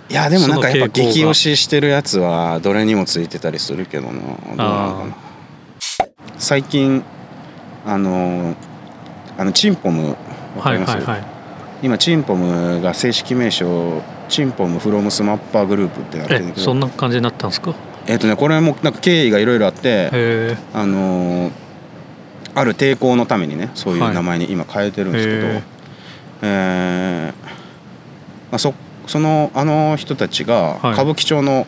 [0.10, 5.16] あいやでもなんかやっぱ激推ししてるやつはどれにもついてたりするけどなどうなのかな。
[6.40, 7.04] 最近
[7.86, 8.56] あの
[9.38, 10.16] あのチンポムわ
[10.64, 11.24] かはいります、はいはい。
[11.84, 17.74] 今チンポムが正式名称チンポムフロムスマッパーグループってなってるんだえそんけどな感じになったんですか？
[18.08, 20.10] えっ、とねこれもなんか経緯がいろいろあって
[20.74, 21.52] あのー
[22.58, 25.62] ある抵抗のためにねそういう名前に今変えてるんですけど、へー。
[26.44, 27.46] えー
[28.52, 28.74] まあ、そ
[29.08, 30.94] そのあの人たちがはい。
[30.94, 31.68] 歌舞伎町の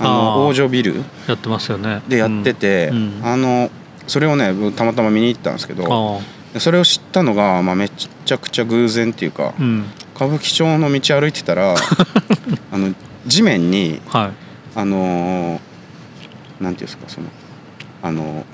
[0.00, 0.08] ああー。
[0.38, 2.00] の王女ビルやってますよね。
[2.08, 2.96] でやってて、うん。
[2.96, 3.26] うん。
[3.26, 3.70] あの
[4.06, 6.24] それをね僕たまたま見に行ったんですけどあで
[6.58, 9.84] それを知ったのが、まあ、めちゃくちゃ偶然っていうかあうん。
[10.14, 11.74] 歌舞伎町の道歩いてたら
[12.70, 12.94] あの
[13.26, 14.30] 地面にはい。
[14.74, 15.60] あのー
[16.60, 17.26] なんていうんですかその
[18.02, 18.44] あの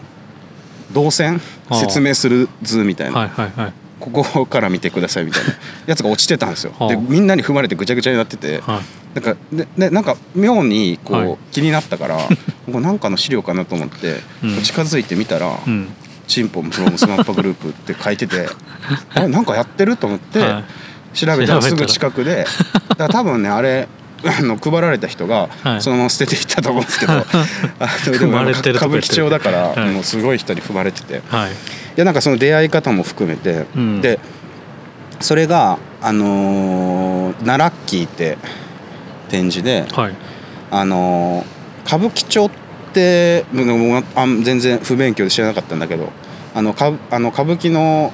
[0.93, 1.41] 動線
[1.73, 3.73] 説明する図みたいな、はいはいはい。
[4.01, 5.51] ここから見てくださいみたいな。
[5.87, 6.73] やつが落ちてたんですよ。
[6.79, 6.89] はあ。
[6.89, 8.61] でみんなに踏まれてぐちゃぐちゃになってて。
[8.61, 8.81] は
[9.15, 9.21] い。
[9.21, 11.37] なんかででなんか妙にこう、はい。
[11.53, 12.19] 気になったから
[12.81, 14.63] なんかの資料かなと思って、うん。
[14.63, 15.89] 近づいてみたらうん
[16.29, 18.49] 「チンポンプロムスマッパグループ」って書いてて
[19.15, 20.65] あれなんかやってると思って、はい。
[21.15, 22.47] 調べたらすぐ近くで
[22.91, 23.89] だから多分ねあれ
[24.25, 25.83] あの配られた人がはい。
[25.83, 29.91] そのまま捨てていったと思うんですけど、 あのでも歌舞伎町だから、はい。
[29.91, 31.23] もうすごい人に踏まれてて。
[31.29, 31.51] はい。
[31.97, 34.01] でなんかその出会い方も含めて、うん。
[34.01, 34.19] で
[35.21, 38.39] それがあのーナラッキーって
[39.29, 40.15] 展示で、はい。
[40.71, 42.68] あのー歌舞伎町って
[43.53, 46.13] 僕もあん全然不勉強で知らなかったんだけど、
[46.55, 48.13] ああのかあの歌舞伎の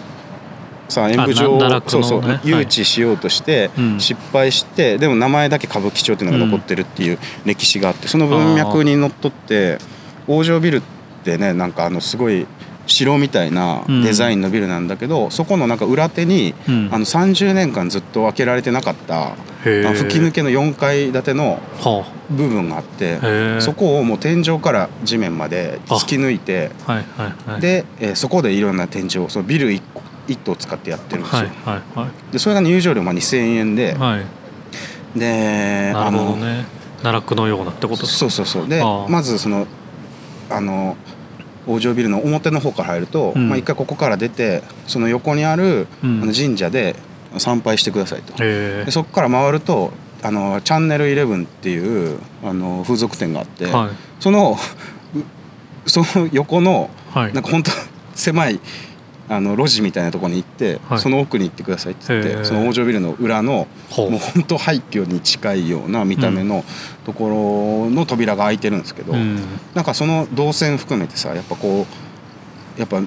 [0.89, 4.01] さ演舞場を、な奈落そうそう、誘致しようとしてうん。
[4.01, 9.79] 失敗して、でも名前だけ歌舞伎町っていうのが残ってるっていう歴史があってその文脈にのっとって
[10.27, 10.83] 王城ビルっ
[11.25, 12.47] てねなんかあのすごい
[12.87, 16.89] 城みたいなデザインのビルなんだけど、そこのなんか裏手に、うん。
[16.93, 19.73] あの30年間ずっと開けられてなかった吹
[20.09, 27.61] き抜けの4階建てのは部分があってそこをもう天井から地面まで突き抜いてあはいはいはい。
[27.61, 32.33] で、えーそこでいろんな展示をそのビル 1, 個1棟使ってやってるんですよ、はいはいはい。
[32.33, 35.19] でそれが入場料まあ2000円で、はい。
[35.19, 36.67] でなあのるほどね。
[37.03, 38.69] 奈落のようなってことですそうそうそう。
[38.69, 39.67] でまずその
[40.51, 40.97] あの
[41.67, 43.49] 王城ビルの表の方から入ると、うん。
[43.49, 46.23] まあ、一回ここから出てその横にある、うん。
[46.23, 46.97] あの神社で
[47.39, 48.35] 参拝してくださいと。
[48.43, 53.91] へでそこから回るとあのチャンネルイレブンっていうあの風俗店があって、えはい。
[54.21, 54.57] その
[55.85, 57.33] う その横のはい。
[57.33, 57.71] なんか本当
[58.15, 58.61] 狭い
[59.29, 60.99] あの路地みたいなところに行って、はい。
[60.99, 66.65] その奥に行ってくださいって言ってその王城ビルの裏のもう本当廃墟に近いような見た目の
[67.07, 69.39] ところの扉が開いてるんですけど、うん。
[69.75, 71.87] なんかその動線含めてさやっぱこ
[72.77, 73.01] うやっぱ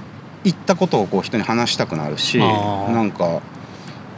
[0.44, 3.42] 行ったことをこう人に話したくなるしなんか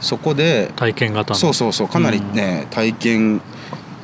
[0.00, 1.38] そこで体験型の。
[1.38, 3.42] そうそうそうかなりね、体験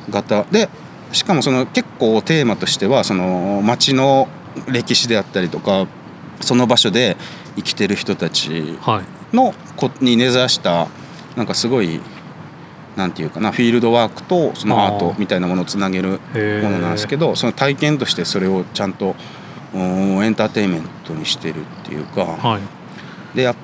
[0.09, 0.43] 型。
[0.51, 0.69] で
[1.11, 4.27] しかもその結構テーマとしてはその街の
[4.67, 5.87] 歴史であったりとか
[6.41, 7.17] その場所で
[7.57, 9.35] 生きてる人たちはい。
[9.35, 10.87] のこに根ざした
[11.35, 11.99] なんかすごい
[12.95, 16.19] なんていうかなフィールドワークとそのアートみたいなものをつなげる
[16.63, 19.15] ものなんですけどその体験としてそれをちゃんと
[19.73, 23.35] うんエンターテインメントにしてるっていうかはい。
[23.35, 23.55] でやっ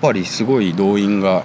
[0.00, 1.44] ぱりすごい動員が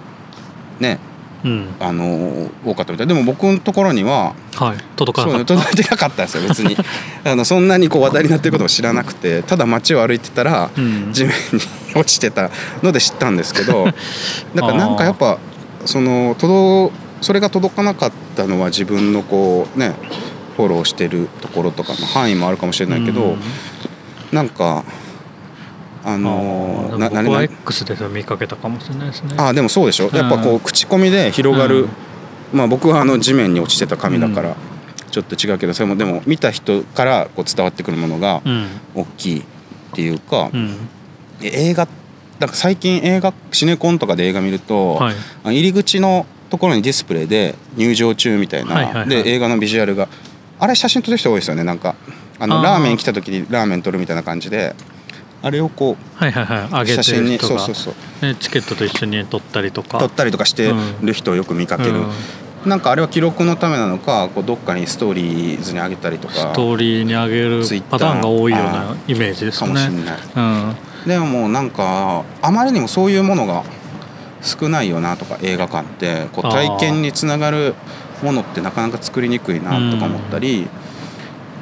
[0.79, 0.99] ね
[1.43, 1.67] うん。
[1.79, 3.07] あの多かったみたい。
[3.07, 4.77] でも僕のところにははい。
[4.95, 5.55] 届かなかった。
[5.55, 6.47] 届いてなかったんですよ。
[6.47, 6.77] 別に。
[7.25, 11.09] あのそんなにこう話題になってることを知らなくてただ街を歩いてたらうん。
[11.11, 11.61] 地面に
[11.95, 12.49] 落ちてた
[12.81, 13.85] ので知ったんですけど
[14.55, 15.37] だからなんかやっぱ
[15.85, 19.93] その届それが届かなかったのは自分のこうね
[20.57, 23.37] フォローしてるところとかの範囲もあるかもしれないけど、うん。
[24.31, 24.83] なんか
[26.03, 29.35] ああのななな X で見かけたかもしれないですね。
[29.37, 30.09] あーでもそうでしょ。
[30.13, 31.89] やっぱこう口コミで広がる、うん。
[32.53, 34.55] まあ僕はあの地面に落ちてた紙だから
[35.11, 38.67] ちょっと違うけどそれもでも見た人からこう伝わってくるものがうん。
[38.95, 39.43] 大きいっ
[39.93, 40.75] ていうか、うん。
[41.41, 41.87] え映画
[42.39, 45.15] なんか最近映画シネコンとかで映画見ると、はい。
[45.43, 49.09] あ入り口のところにディスプレイで入場中みたいな、はいはいはい。
[49.09, 50.07] で映画のビジュアルが
[50.59, 51.63] あれ写真撮る人多いですよね。
[51.63, 51.95] なんか
[52.39, 54.75] あのラーメン来た時にラーメン撮るみたいな感じで
[55.43, 58.25] あれをこはいはいはいう上げて写真にる人がそうそうそう。
[58.25, 59.99] ねチケットと一緒に撮ったりとか。
[59.99, 62.69] 撮ったりとかしてる人をよく見かける、うん。
[62.69, 70.75] なんかあれは記録のためなのかこうどっかにストーリーズに上げたりとかストーリーに上げるパターンが多いようなイメージですかねもしれない、うん。
[71.05, 73.63] でもなんかあまりにもそういうものが
[74.41, 77.75] 少ないよなとか映画館ってこう体験につながる
[78.21, 80.67] ものってなかなか作りにくいなとか思ったり。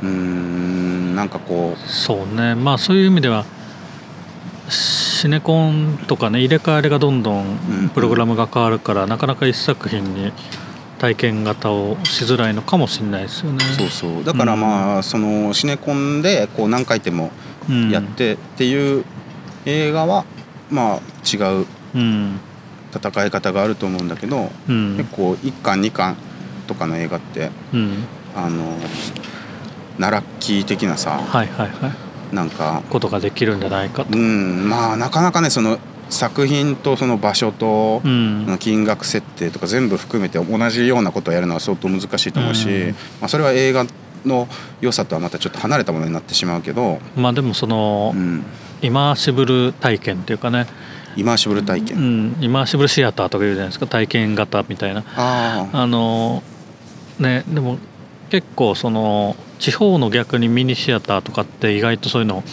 [0.04, 0.08] うー。
[0.08, 1.16] ん。
[1.16, 2.56] なんかこそうね。
[2.56, 3.46] まあそういう意味では
[4.72, 10.32] シネコンとかね入れ替えがどんどうんんプログラムが変わるから、なかなか一作品に
[10.98, 13.66] 体験型をしづらいのかもしれないですよね。
[13.66, 14.24] うそうそう。
[14.24, 17.32] だからまあそのシネコンでこう何回でも
[17.70, 19.04] うんやってっていう
[19.66, 20.26] 映画は
[20.70, 22.40] まあ違ううん。
[22.94, 24.98] 戦い方があると思うんだけどうん。
[24.98, 26.16] 結構1巻2巻
[26.68, 28.04] とかの映画ってうん。
[28.36, 28.78] あの
[29.98, 32.82] ナラッキー的なさはいはいはいなんか。
[32.90, 34.18] ことができるんじゃないかと。
[34.18, 34.70] うん。
[34.70, 38.58] まあなかなかねその作品とその場所とうん。
[38.60, 42.96] 金額設定とか全部含めて同じようなことをやるのは相当難しいと思うし、うん。
[43.20, 43.86] まあ、それは映画
[44.26, 44.48] の
[44.82, 48.44] 良さとはまたちょっと離れたものになってしまうけど、まあでもそのうん、
[48.82, 50.68] イマーシブル体験っていうかね、
[51.16, 53.88] イマーシブル体う験、ん、イマーシブルシアターとか言うじゃないですか。
[53.88, 55.04] 体験型みたいな。
[55.16, 56.44] あああの
[57.20, 57.78] ねでも
[58.30, 62.44] 結構その地方の逆にミニシアターとかって意外とそういうの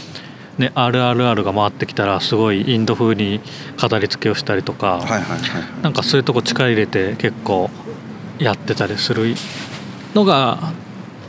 [0.58, 3.40] ね RRR が回ってきたらすごいインド風に
[3.78, 7.70] 飾り付けをしたりとか、はいはいはいなんかそういうとこ力入れて結構
[8.38, 9.34] やってたりする
[10.14, 10.74] のが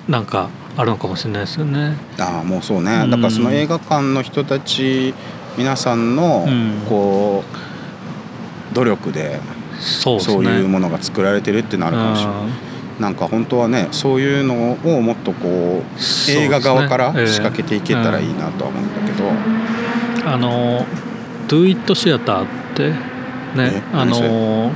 [0.09, 1.95] なんかあるのかもしれないですよね。
[2.19, 3.09] ああもうそうね、うん。
[3.11, 5.13] だからその映画館の人たち
[5.57, 6.85] 皆さんのうん。
[6.89, 7.43] こ
[8.71, 9.39] う努力で
[9.79, 12.78] そういうものが作られてるっていうのはあるかもしれない。
[12.99, 17.27] なんか本当はねそういうのをもっとこう映画側からええ。
[17.27, 19.35] 仕掛けていけたらいいなとは思うんだけど、うん
[20.25, 20.85] あの
[21.47, 22.97] Do It シアターってね
[23.57, 24.71] えあの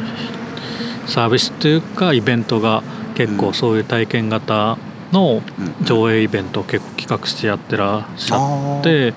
[1.05, 2.81] サービスというかイベントが
[3.13, 3.53] 結構うん。
[3.53, 4.77] そういう体験型
[5.12, 5.86] のうん。
[5.86, 9.13] 上映イベントを結構企画してやってらっしゃって、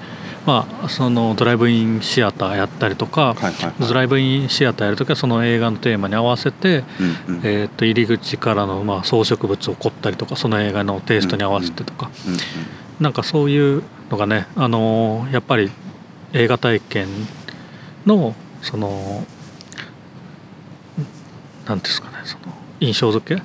[0.47, 3.75] まあ、そのドライブインシアターやったりとか、はいはいはい。
[3.81, 6.85] ドライブインシアターやるときはその映画のテーマに合わせて、
[7.27, 7.41] うんうん。
[7.43, 12.39] えー、と入り口からのまあ装飾物を凝ったりとかその映画のテイストに合わせてとか、うんうん
[12.99, 15.71] なんかそういうのがね、あのーやっぱり
[16.33, 17.09] 映画体験
[18.07, 19.05] のそのなん
[21.67, 23.43] ていうんですかねその印象付け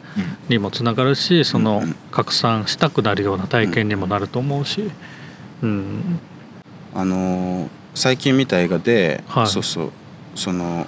[0.47, 1.95] にもつながるしそのうんうん。
[2.11, 4.89] 拡散したくなるような体験にもなると思うし、
[5.61, 6.19] うん、
[6.93, 9.47] あのー最近見た映画で、はい。
[9.47, 9.91] そうそう
[10.35, 10.87] その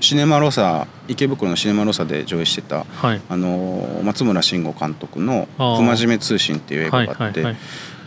[0.00, 3.20] シネマロサ池袋のシネマロサで上映してた、はい。
[3.28, 5.76] あのー松村慎吾監督の「あー。
[5.76, 7.60] 不真面目通信」っていう映はい画があって、はいはい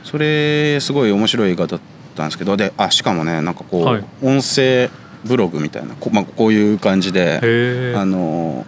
[0.03, 1.79] それすごい面白い映画だっ
[2.15, 4.03] たんですけどであしかもねなんかこう、はい。
[4.23, 4.89] 音声
[5.25, 7.39] ブログみたいなこ,、まあ、こういう感じで。
[7.43, 8.65] へあの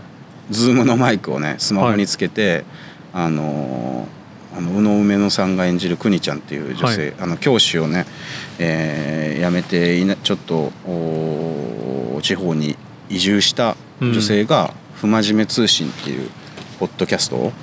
[0.51, 2.65] ズームのマイクをねスマホにつけて、
[3.13, 4.05] あの
[4.55, 8.05] あの宇野梅野さんが演じるくにちゃんっていう女性、あの教師をね、
[8.59, 12.77] えー辞めていなちょっとお地方に
[13.09, 16.29] 移住した女性が「不真面目通信」っていう
[16.79, 17.53] ポッドキャストを、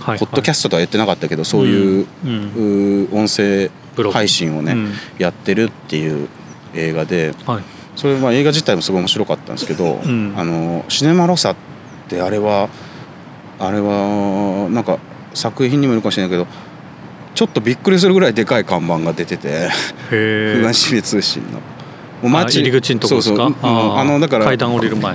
[0.00, 3.08] はいポッドキャストとは言ってなかったけどそういう,、うん。
[3.10, 3.70] う音声
[4.12, 4.92] 配信をね、うん。
[5.18, 6.28] やってるっていう
[6.74, 7.32] 映画で。
[7.46, 7.62] はい。
[7.96, 10.34] それは映画自体もすごい面白かったんですけど、ん。
[10.36, 11.56] あのシネマロサっ
[12.08, 12.68] てあれは
[13.58, 14.98] あれはなんか
[15.36, 16.46] 作品にもよるかもしれないけど
[17.34, 19.68] ちょっとびっくりするぐらいでかい看板が出ててへ
[20.08, 21.60] 「不え真面目通信の」
[22.28, 23.36] もあ入り口のとこですか？
[23.36, 24.20] そうそう。
[24.20, 25.14] だから階段降りる前。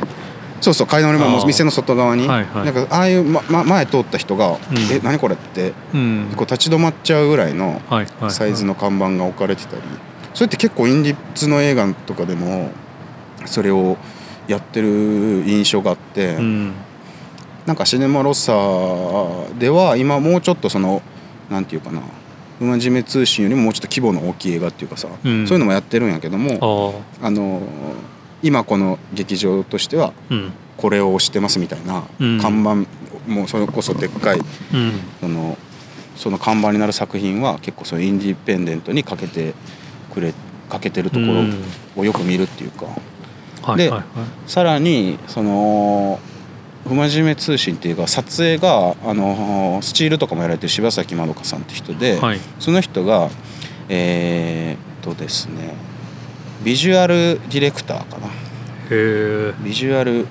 [0.61, 1.39] そうそう階段降り前あー。
[1.39, 2.65] も店の外側に、はいはい。
[2.65, 4.57] なんかああいう、まま、前通った人が「うん。
[4.91, 6.27] え何これ?」ってうん。
[6.35, 7.81] こう立ち止まっちゃうぐらいの
[8.29, 9.81] サイズの看板が置かれてたり
[10.35, 12.69] それって結構インディッツの映画とかでも
[13.45, 13.97] それを
[14.47, 14.87] やってる
[15.47, 16.73] 印象があって、うん
[17.65, 21.01] なんかシネマロッサでは今もうちょっとその
[21.49, 22.01] なんていうかな
[22.59, 25.47] 「不真面目通信」よりももうちょっと規模の大きい映画っていうかさ、うん。
[25.47, 27.61] そういうのもやってるんやけどもあの
[28.41, 30.51] 今この劇場としてはうん。
[30.77, 32.39] これを推してますみたいなうん。
[32.39, 32.75] 看板
[33.31, 34.93] もうそれこそでっかいうん。
[35.19, 35.57] その
[36.15, 39.53] その看板になる作品は結構そのインディペンデントにかけて
[40.13, 40.33] くれ
[40.69, 41.43] かけてるところ
[42.01, 42.89] をよく見るっていうか、で
[43.65, 44.05] はいはいはい。
[44.47, 46.19] さらにその
[46.83, 52.39] 「不真面目通信」っていうか撮影があのスチールとかもやられてる柴崎まどかさんって人で、はい。
[52.59, 53.29] その人が
[53.89, 55.73] えーっとですね
[56.63, 58.27] ビジュアルディレクターかな。
[58.27, 58.31] へ
[58.91, 60.27] えビジュアル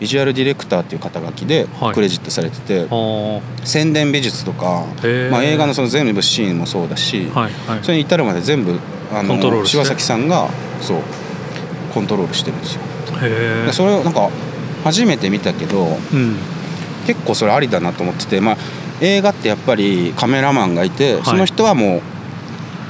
[0.00, 1.94] ビジュアルディレクターっていう肩書きではい。
[1.94, 4.84] クレジットされてて、あ宣伝美術とか、
[5.30, 7.78] まあ、映画のその全部シーンもそうだし、あはいはい。
[7.82, 8.78] それに至るまで全部
[9.12, 9.76] あコントロールして。
[9.76, 10.48] 柴崎さんが
[10.80, 11.02] そう
[11.94, 12.80] コントロールしてるんですよ。
[13.22, 14.28] へそれをなんか
[14.84, 16.36] 初めて見たけどうん。
[17.06, 18.56] 結構それありだなと思ってて、まあ、
[19.00, 21.24] 映画ってやっぱりカメラマンがいて、はい。
[21.24, 22.02] その人はもう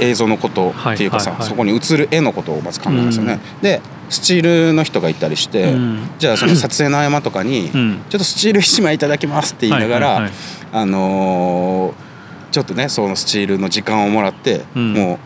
[0.00, 3.40] 映像のことはいっていうかさ、そこに映る絵のことをまず考えますよね。
[3.62, 6.10] でスチールの人がいたりして、うん。
[6.18, 8.02] じゃあその撮影の合間とかに、うん。
[8.10, 10.30] ちょっとスチール1枚いただきますって言いながら、
[10.72, 12.12] あのー
[12.52, 14.92] ちょっとねそのスチールの時間をもらって、うん。
[14.92, 15.18] もう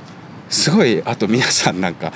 [0.49, 2.13] すごいあと皆さんなんか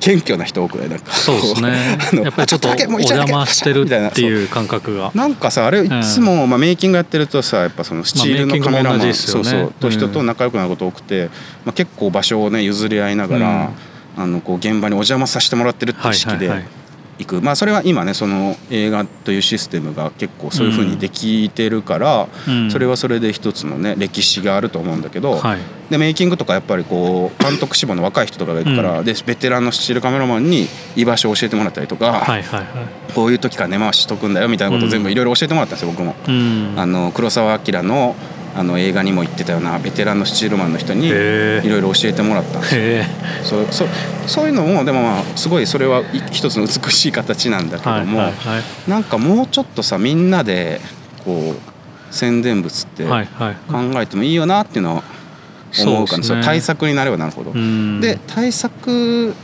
[0.00, 0.88] 謙虚な人多くない？
[0.88, 1.98] なんかそうですね。
[2.12, 4.48] あのやっぱりちょっとお邪魔してるみたいなっていう。
[4.48, 5.12] 感覚が。
[5.14, 9.12] なんかさあれいつも、まあ、メイキングやってるとさやっぱそのスチールのカメラマン、まあね。
[9.14, 11.28] そうそうと人と仲良くなること多くて、
[11.64, 13.70] まあ、結構場所をね譲り合いながら、
[14.16, 16.79] あのこう現場にお邪魔させてもらってるって意識ではいはいはい
[17.20, 22.70] 行く、まあそれは今ねその映画というシステムが結構そういうふうにできてるから、うん。
[22.70, 25.58] それはそれで一つのね歴史があると思うんだけど、はい。
[25.90, 29.04] でメイキングとかやっぱりこう監督志望の若い人とかがいるから、うん。
[29.04, 33.12] でベテランのスチールカメラマンに居場所を教えてもらったりとか、はいはいはい。
[33.14, 36.14] こういう時から根回ししとくんだよみたいなことを全部いろいろ教えてもらったんですよ僕も。
[36.26, 36.74] うん。
[36.76, 38.16] あの黒澤明の
[38.54, 42.58] あの映画にも言ってたようなベテランのスチールマンの人にいろいろ教えてもらった。
[42.58, 43.04] んで
[43.42, 43.88] すそうそう
[44.26, 50.80] そういうのもでもまあすごいそれは一つの美しい形なんだけども、はいはいなんかもうちょっとさみんなで
[51.24, 55.02] こう宣伝物って考えてもいいよなっていうのは
[55.80, 56.24] 思うからね。
[56.24, 57.52] そう対策になればなるほど。
[57.52, 58.00] うん。
[58.00, 59.34] で対策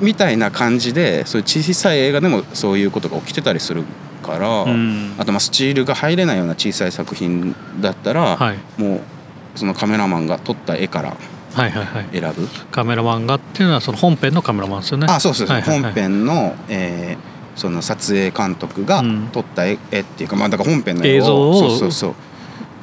[0.00, 3.84] みたいな感じでそういう小さい映画でもそういうことが起きてたりする
[4.22, 5.14] から、うん。
[5.18, 8.80] あとまあスチールが入れないような小さい作品だったら、はい。
[8.80, 9.00] もう
[9.56, 11.16] そのカメラマンが撮った絵から
[11.52, 12.06] はいはいはい。
[12.12, 15.06] 選ぶ、カメラマンがっていうのはその本編のカメラマンですよね。
[15.10, 15.92] あそうそうそう、はいはいはい。
[15.92, 22.14] 本編の、えーその撮影監督がうん撮った絵,、絵っていうかまあだから本編の映像をそうそうそう。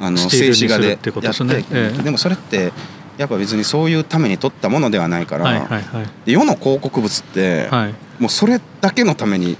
[0.00, 1.64] あの静止画でやって、ですね。
[1.72, 2.02] ええ。
[2.02, 2.72] でもそれって
[3.18, 9.56] やっぱ別にそういうために撮ったものではないから、はいはいはいで世の広告物って、はいもうそれだけのために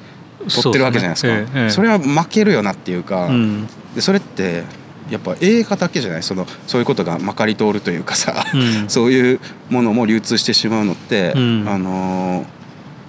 [0.49, 1.29] 撮ってるわけじゃないですか。
[1.29, 1.71] ねえええ。
[1.71, 3.67] えれは負けるよなっていうか、うん。
[3.95, 4.65] でそれって
[5.11, 6.23] やっぱ映画だけじゃない。
[6.23, 8.85] そのそういうことがまかり通るというかさ、うん。
[8.89, 11.65] そういうものも流通してしまうのって、うん。
[11.69, 12.61] あのー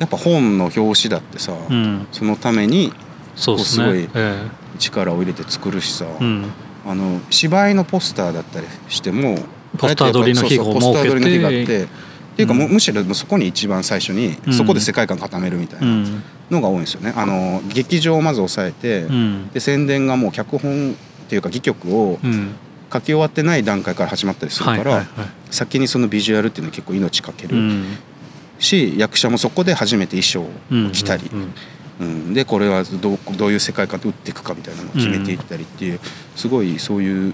[0.02, 2.08] やっぱ本の表紙だってさ、うん。
[2.12, 2.92] そのために
[3.36, 4.10] すこうすごい
[4.80, 6.06] 力を入れて作るしさ、
[6.86, 9.38] あの芝居のポスターだったりしても
[9.78, 10.58] ポスター撮りの日
[11.40, 11.88] があって
[12.44, 14.54] っていうか、もうむしろそこに一番最初にうん。
[14.54, 16.24] そこで世界観固めるみたいうなん。
[16.50, 17.14] のが多いんですよね。
[17.16, 19.50] あの劇場をまず抑えて、うん。
[19.54, 20.94] で宣伝がもう脚本っ
[21.28, 22.56] ていうか戯曲をうん。
[22.94, 25.06] 書き終わってない段階から始まったりするから、
[25.50, 27.86] 先にそのビジュアルっていうのに結構命かけるうん。
[28.60, 31.54] し、役者もそこで初めて衣装うんを着たり、うん
[32.02, 36.00] うんでこれはどうどういう世界観で打っていくかみたいなのを決めていったりっていう、
[36.36, 37.34] すごいそういう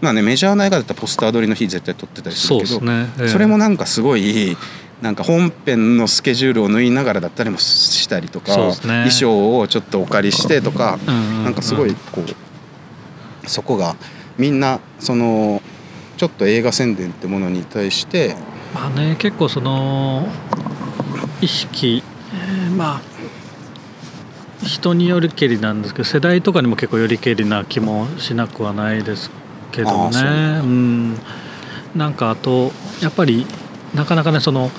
[0.00, 3.28] まあねメジャーな映画だったらポスター撮りの日絶対撮ってたりするけどね、ええ。
[3.28, 4.56] それもなんかすごい
[5.02, 8.74] なんか本編のスケジュールを縫いながらだったりもしたりとか、ね。
[8.82, 11.44] 衣装をちょっとお借りしてとか、うんうんうん。
[11.44, 13.96] なんかすごいこうそこが
[14.38, 15.62] みんなその
[16.16, 18.36] ちょっと映画宣伝ってものに対して
[18.74, 20.26] まあね結構その
[21.40, 23.16] 意識、えーまあ
[24.62, 29.30] 人によりけりなんですけど世代とかにも結構よりけりな気もしなくはないです
[29.76, 30.60] けどね。
[30.62, 31.18] うん
[31.94, 33.46] なんかあとやっぱり
[33.94, 34.70] なかなかねその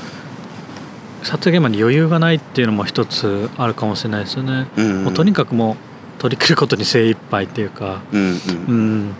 [1.23, 5.75] 撮影現場に余裕がないっていうのも一つあるかもしれないですよね、うんもうとにかくもう
[6.19, 8.37] 取り切ることに精一杯っていうかうんうん。
[8.67, 9.15] うん、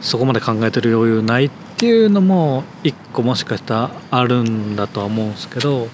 [0.00, 5.88] そこまで考えてる余裕ないっていうのも一個もしかしたらあるんだとは思うんですけど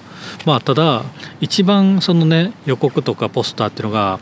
[0.45, 1.03] まあただ
[1.41, 4.19] 一番そのね予告とかポスターっていうのが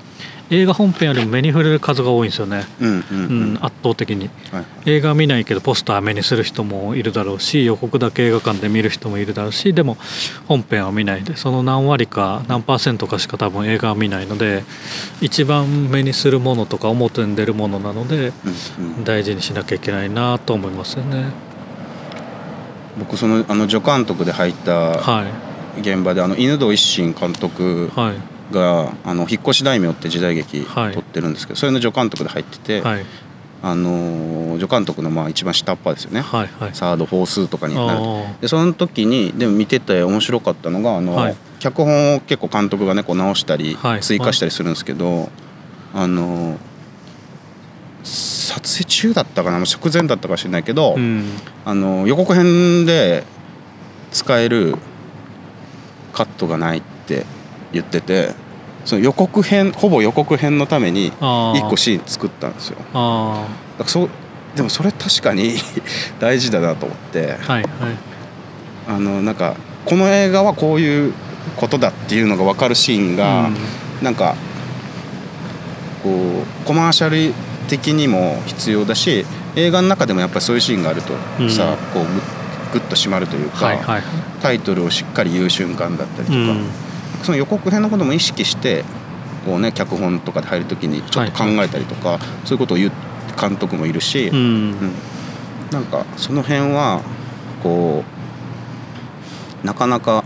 [0.51, 4.29] 映画本編よりも目に触れる数が多いんですよね、うんうんううんん、圧倒的に。
[4.51, 4.65] はい。
[4.85, 9.97] 映画見ないけどポスター目にする人もいるだろうし予告だけ映画館で見る人もいるだろうしでも
[10.47, 14.63] 本編は見ないでその何割か何パーセントかしか多分映画は見ないので
[15.21, 18.31] 一番目にするものとか表に出るものなので
[18.77, 19.03] うんうん。
[19.03, 21.25] 大事にしなきゃいけないなと思いますよね。
[22.97, 25.23] 僕そのあの助監督で入ったは
[25.77, 25.81] い。
[25.81, 30.93] 現場であの犬堂一心監督はいが「あの引っ越し大名」って時代劇はい。
[30.93, 33.05] 撮ってるんですけどそれの助監督で入ってて、はい。
[33.63, 36.69] あの助監督のまあ一番下っ端ですよね、はいはい。
[36.73, 41.35] サードフォースとかになるあでその時にでも見てて面白かったのがあの、はい。
[41.59, 44.01] 脚本を結構監督がねこう直したりはい。
[44.01, 45.29] 追加したりするんですけど、
[45.95, 46.57] あの
[48.03, 51.23] 撮影中だったかな直前だったかもしれないけど、ーうん。
[51.65, 53.23] あの予告編で
[54.11, 54.75] 使える
[56.13, 57.25] カットがないって
[57.75, 58.29] 言ってて
[58.85, 61.61] その予告編ほぼ予告編のためにあー。
[61.61, 62.77] 1個シーン作ったんですよ。
[62.93, 63.45] あ
[63.77, 64.09] だからそう
[64.55, 65.55] でもそれ確かに
[66.19, 67.37] 大事だなと思って。
[67.41, 67.63] ーはいはい。
[68.87, 69.55] あのなんか
[69.85, 71.13] この映画はこういう
[71.57, 73.49] ことだっていうのが分かるシーンが、
[74.01, 74.35] なんか
[76.03, 77.33] こうコマーシャル
[77.67, 81.49] 的にも必要だし映画の中でもやっぱりそういうシーンがあるとさ、うん。
[81.49, 81.63] こ
[81.95, 84.03] うグッグッと締まるというか、はいはい。
[84.41, 86.65] タイトルをしっかり言う瞬間だったりとか、うん
[87.25, 88.85] その予告編のことも意識して
[89.45, 92.91] こう、ね、脚本とかで入る時にちょっと考えたりとか、そういうことを言う
[93.39, 94.37] 監督もいるし、うん。
[94.37, 94.75] うん。
[95.71, 97.01] なんかその辺は
[97.63, 98.03] こ
[99.63, 100.23] うなかなか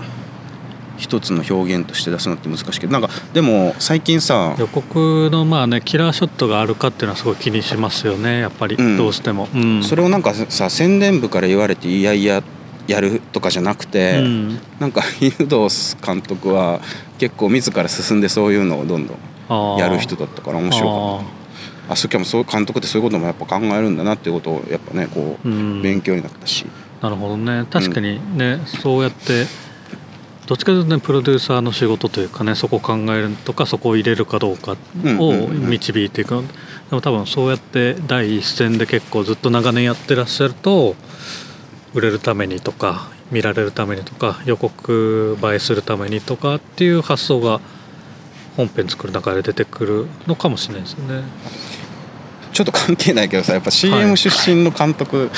[0.97, 8.75] 一つの表現として出すのって難しいけどなんかでも最近さ予告のまあねキラーショットがあるかっていうのはすごい気にしますよねやっぱり。
[8.75, 8.97] うん。
[8.97, 9.83] どうしても、うん。
[9.83, 12.43] それをなんかさ宣伝部から言われていやいや
[12.89, 14.59] やるとかじゃなくて、うん。
[14.79, 15.67] なんか 犬堂
[16.03, 16.81] 監督は
[17.19, 25.49] 結構自ら進んでそういうのをどんどんやる人だったから面白かあったあそっかもそう監督ってそういうこともやっぱ考えるんだなっていうことをやっぱねこう、
[25.81, 26.65] 勉強になったし。
[27.01, 27.65] なるほどね。
[27.69, 29.45] 確かにね、そうやって
[30.47, 35.69] どっちかというとねプロデューサーの仕事というかねそこを考えるとかそこを入れるかどうかをうんうんうん。
[35.69, 36.35] 導いていく、で
[36.91, 40.95] も多分そうやって第一線で結構ずっと長年やってらっしゃると
[41.93, 47.59] 売れるためにとか見られるためにとか予告映えするためにとかっていう発想が
[48.57, 51.23] 本編作る中で出てくるのかもしれないですよね。
[52.51, 55.29] ちょっと関係ないけどさやっぱは CM い出身の監督っ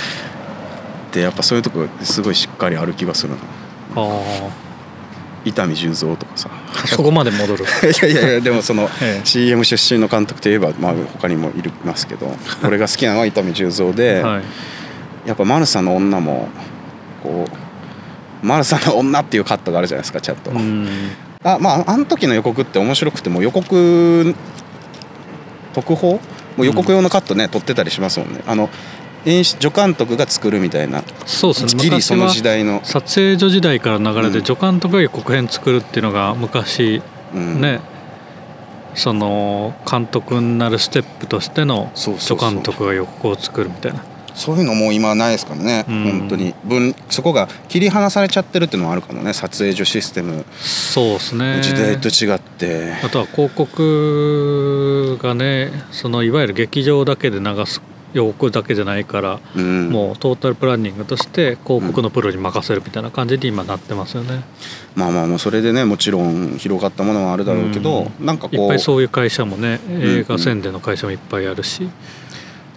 [1.12, 3.38] てやっぱそういうとこすごいしっかりある気がするな
[3.96, 4.50] あ
[5.44, 6.50] 伊丹十三とかさ。
[6.52, 7.66] あそこまで戻る。
[8.12, 9.26] いやいやでもそのええ。
[9.26, 14.44] CM 出身の監督といえば、まあ、他にもいるますけど俺が好きなのは伊丹十三で、はい
[15.26, 16.50] やっぱ「マルサの女」も
[17.24, 20.52] こう「マルサの女」っていうカットがあるじゃないですかちゃんと。
[20.52, 20.88] うん。
[21.44, 24.36] あまああの時の予告って面白くても予告
[25.74, 26.20] 特報
[26.58, 28.42] もう予告用のカットね、撮ってたりしますもんね。
[28.46, 28.70] あの
[29.26, 31.84] 演出助監督が作るみたいなそうですね。
[31.84, 34.46] ギリその時代の、撮影所時代からの流れでうん。
[34.46, 37.02] 助監督が予告編作るっていうのが昔
[37.34, 37.62] うん。
[37.62, 37.80] ね、
[38.96, 44.04] その監督になるステップとしての助監督が予告を作るみたいな
[44.36, 46.04] そういうのもう今はないですからね、うん。
[46.20, 46.54] 本当に。
[46.64, 50.46] 分そこが切り離されちゃってるっていうのはあるかもね撮影所システム。
[50.60, 51.60] そうですね。
[51.62, 57.82] 時代と違って、あとは広告がねそのいわゆる劇場だけで流す
[58.14, 64.44] 予告だけじゃないから、うん、もうトータルプランニングとして広告のプロに任せるみたいな感じに今なってますよね、
[64.96, 71.90] まあまあもうそれでねもちろん広がったものはあるだろうけど、なんかいっこうぱいそういう会社もね映画宣伝の会社もいっぱいあるし、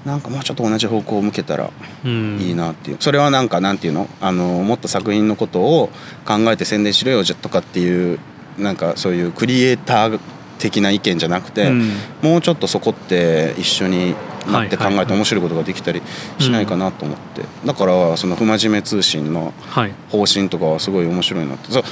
[0.04, 1.70] なんかもうちょっと同じ方向を向けたら
[2.04, 4.08] うん、いいなっていう、それはなんかなんていうの？
[4.20, 5.88] あのもっと作品のことを
[6.26, 8.18] 考えて宣伝しろよとかっていう
[8.58, 10.20] なんかそういうクリエイター
[10.58, 11.92] 的な意見じゃなくて、うん。
[12.22, 14.14] もうちょっとそこって一緒に
[14.46, 15.04] なって考はいはいはい。
[15.04, 16.02] えて面白いことができたり
[16.38, 19.92] しないかなと思って、だからその不真面目通信のはい。
[20.10, 21.72] 方針とかはすごい面白いなって。
[21.72, 21.82] そう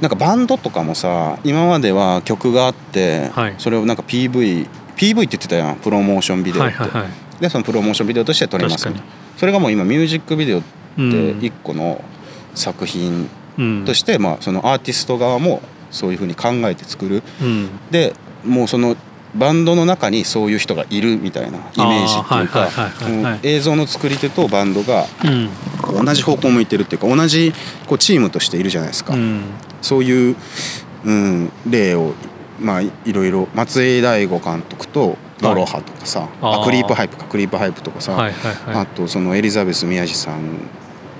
[0.00, 3.54] なんかバンドとかもさ今までは曲があって、はい。
[3.58, 5.76] それをなんか PV PV って言ってたやん。
[5.76, 8.88] プロモーションビデオって、はいはいはいでそのプロモーションビデオとして撮ります。
[9.36, 10.66] それがもう今ミュージックビデオって
[10.98, 11.38] うん。
[11.42, 12.02] 一個の
[12.54, 13.28] 作品
[13.58, 13.84] うん。
[13.84, 15.60] として、まあ、そのアーティスト側も
[15.90, 17.22] そういうふうに考えて作る。
[17.40, 17.68] うん。
[17.90, 18.14] で
[18.44, 18.96] もうその
[19.34, 25.50] バンドの中にそういう人がいるみたいなイメージっていうか映像の作り手とバンドがうん。
[26.04, 27.52] 同じ方向を向いてるっていうか同じ
[27.86, 29.42] こうチームとしているじゃないですか、うん。
[29.82, 30.36] そういう、
[31.04, 32.14] うん、例を
[32.58, 36.62] まあいろいろ松井大悟監督とドロハとかさ、あー。
[36.62, 38.82] あクリープハイプかクリープハイプとかさ、はいはいはい。
[38.82, 40.40] あとそのエリザベス宮治さん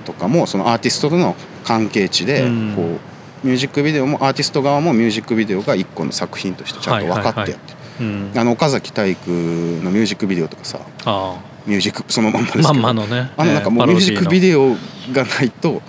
[0.05, 2.73] とかもそのアーティストとの関係値でうん。
[2.75, 7.73] こうミュージックビデオもアーティスト側もミュージックビデオが一個の作品としてちゃんと分かってやって。
[7.99, 8.31] る、うん。
[8.35, 13.31] あの岡崎体育のミュージックビデオとかさあミュージックそのまんまですけあどまのね。
[13.37, 14.75] あのなんかもうミュージックビデデオ
[15.11, 15.81] がないと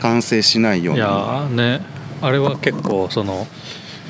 [0.00, 1.80] 完成しないよういやなーね。
[2.20, 3.46] あれは結構その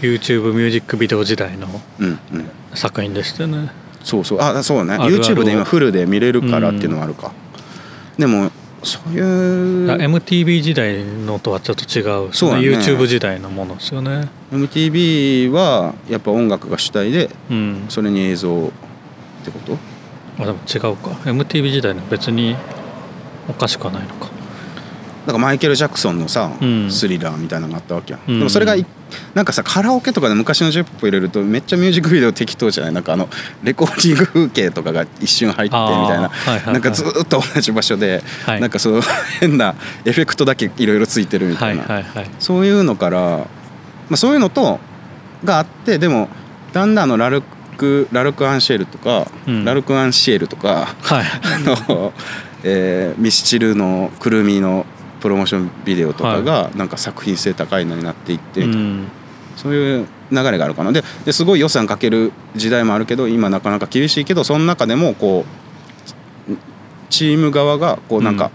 [0.00, 1.68] YouTube ミュージックビデオ時代の
[2.00, 3.70] うんうん作品でしたよね。
[4.02, 4.40] そうそう。
[4.40, 4.94] あそうね。
[4.94, 5.16] あるある。
[5.16, 7.32] YouTube で今フルで見れるからっていうのはあるか、
[8.18, 8.50] でも
[8.82, 12.32] そういう MTV 時代のとはちょっと違う。
[12.32, 12.62] そうだね。
[12.62, 14.28] YouTube 時代のものですよね。
[14.52, 17.84] MTV はやっぱ音楽が主体でうん。
[17.88, 18.70] それに映像っ
[19.44, 19.76] てこと？
[20.38, 21.10] あでも違うか。
[21.24, 22.56] MTV 時代の別に
[23.48, 24.30] おかしくはないのか
[25.30, 26.90] だからマイケル・ジャクソンのさ、うん。
[26.90, 28.38] スリラーみたいなのがあったわけや、うん。
[28.38, 28.84] でもそれがい
[29.34, 32.92] なんかさカラオケとかで昔のジェップ入れるとめっちゃミュージックビデオ適当じゃない。
[32.92, 33.28] なんかあの
[33.62, 36.72] レコーディング風景とかが一瞬入ってみたいな、はいはいはい。
[36.74, 38.60] なんかずっと同じ場所で、はい。
[38.60, 39.02] なんかその
[39.38, 42.30] 変なエフェクトだけいろいろついてるみたはいいな、はいはい。
[42.38, 43.46] そういうのから、ま
[44.12, 44.80] あ、そういうのと
[45.44, 46.28] があってでも
[46.72, 47.42] だんだんあのラル
[47.76, 49.64] クラルク・アンシェルとか、うん。
[49.64, 51.24] ラルク・アンシエルとかはい。
[51.24, 52.12] あの、
[52.62, 54.86] えーミスチルのくるみの
[55.20, 59.08] プロモーションビデオとかがなんか作品性高いのになっていって、うん。
[59.56, 60.92] そういう流れがあるかな。
[60.92, 65.44] でですごい予算かける時代もあるけど今なかなか厳しいけどその中でもこ
[66.48, 66.52] う
[67.10, 68.50] チーム側がこうなんか、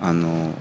[0.00, 0.52] あの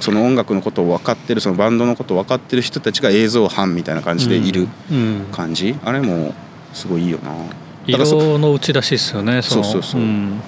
[0.00, 5.26] その音楽のことを分かってるそのバンドのことを分かってる人たちが映像班みたいな感じでいるうん。
[5.32, 6.34] 感じ、あれも
[6.74, 7.32] すごいいいよな。
[7.86, 9.42] 色の打ち出しですよねの。
[9.42, 10.00] そうそうそう。
[10.00, 10.40] うん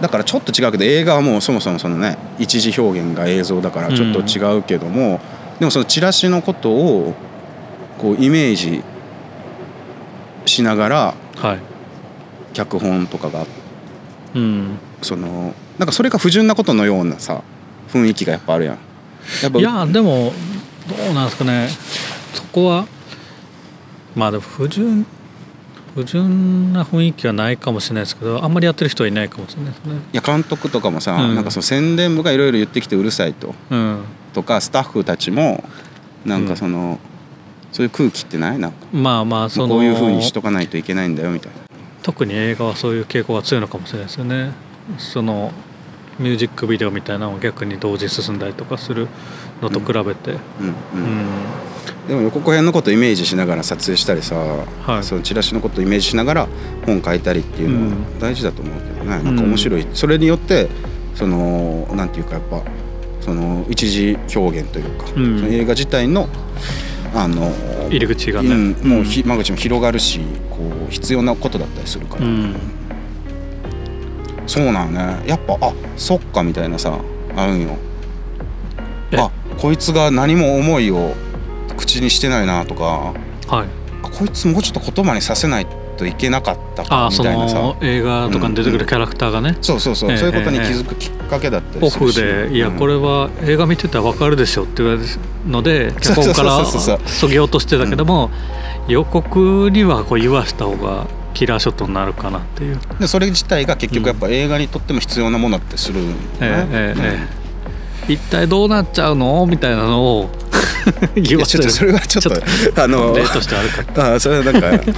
[0.00, 5.20] だからちょっと違うけど映画はもうそもそもそのね一時表現が映像だからちょっと違うけども、
[5.58, 7.14] でもそのチラシのことを
[7.98, 8.82] こうイメージ
[10.46, 11.58] しながらはい。
[12.52, 13.46] 脚本とかが
[14.34, 14.78] うん。
[15.02, 17.42] そのなんかそれが不純なことのようなさ
[17.88, 18.78] 雰囲気がやっぱあるやん。
[19.42, 20.32] やっぱいやでも
[20.88, 21.68] どうなんですかね。
[22.34, 22.86] そこは
[24.14, 25.06] まあでも不純
[25.94, 29.94] 不純な雰囲気はないかもしれないですけどあんまりやってる人はいないかもしれないですね。
[30.12, 31.34] いや監督とかもさ、うん。
[31.36, 34.04] なんかその宣伝部がいろいろ言ってきてうるさいとうん。
[34.32, 35.62] とかスタッフたちも
[36.24, 36.98] なんかその、
[37.70, 38.58] そういう空気ってない？
[38.58, 41.58] なんかまあまあそのこういうふうにしとかないといけないんだよみたいな。
[42.02, 44.52] 特に映画はそういう傾向が強いのかもしれないですよね。
[44.98, 45.52] その
[46.18, 49.08] ミュージックビデオみたいなのを逆に同時進んだりとかする
[49.62, 50.32] のと比べて。
[50.32, 50.38] うん。
[50.38, 51.02] ううん。
[51.02, 51.26] ん
[52.08, 55.04] でも予告編のことをイメージしながら撮影したりさ、はい。
[55.04, 56.48] そのチラシのことをイメージしながら
[56.86, 58.18] 本書いたりっていうのはうん。
[58.18, 59.86] 大事だと思うけどね、なんか面白い。
[59.94, 60.68] それによって
[61.14, 62.62] そのなんていうかやっぱ
[63.20, 65.38] その一時表現というか、うん。
[65.38, 66.28] その映画自体の
[67.14, 67.50] あの
[67.88, 68.50] 入り口がね。
[68.50, 70.20] うんもうひ間口も広がるし
[70.50, 70.58] こ
[70.88, 72.54] う必要なことだったりするから、うん。
[74.46, 75.22] そうなんね。
[75.26, 76.98] やっぱあそっかみたいなさ
[77.36, 77.76] あるんよ。
[79.10, 79.16] え。
[79.16, 81.14] あこいつが何も思いを
[81.84, 83.66] 口にしてないなとかはい。
[84.02, 85.66] あこいつもうちょっと言葉にさせない
[85.96, 87.54] といけなかったあかみたいなさ。
[87.54, 92.20] の映画とかに出てくるキャラクターがね、そうそうそう、ええそういうことにええ気づくきっかけだったりオするし。
[92.20, 92.78] フで「いやうん。
[92.78, 95.04] これは映画見てたら分かるでしょ」って言われる
[95.46, 98.30] ので脚本からそぎ落としてたけども、
[98.88, 106.06] 予告にはこう言わした方がキラーショットになるかなっていう、でそれ自体が結局やっぱ映画にとっても必要なものってするね
[106.40, 107.28] えええええ
[108.08, 108.12] え。
[108.14, 109.46] 一体どうなっちゃうの？
[109.46, 110.30] みたいなのを
[111.22, 112.22] ちょっとそれはちょっ
[112.74, 114.14] とあの例としてあるか。
[114.14, 114.92] あそれはなんか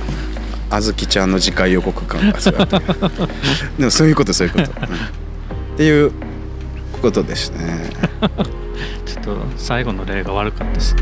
[0.68, 2.66] あずきちゃんの次回予告感がすごい
[3.78, 5.26] でもそういうことそういうこと、うん
[5.76, 6.10] っていう
[7.02, 7.90] ことですね。
[9.04, 10.96] ちょっと最後の例が悪かったです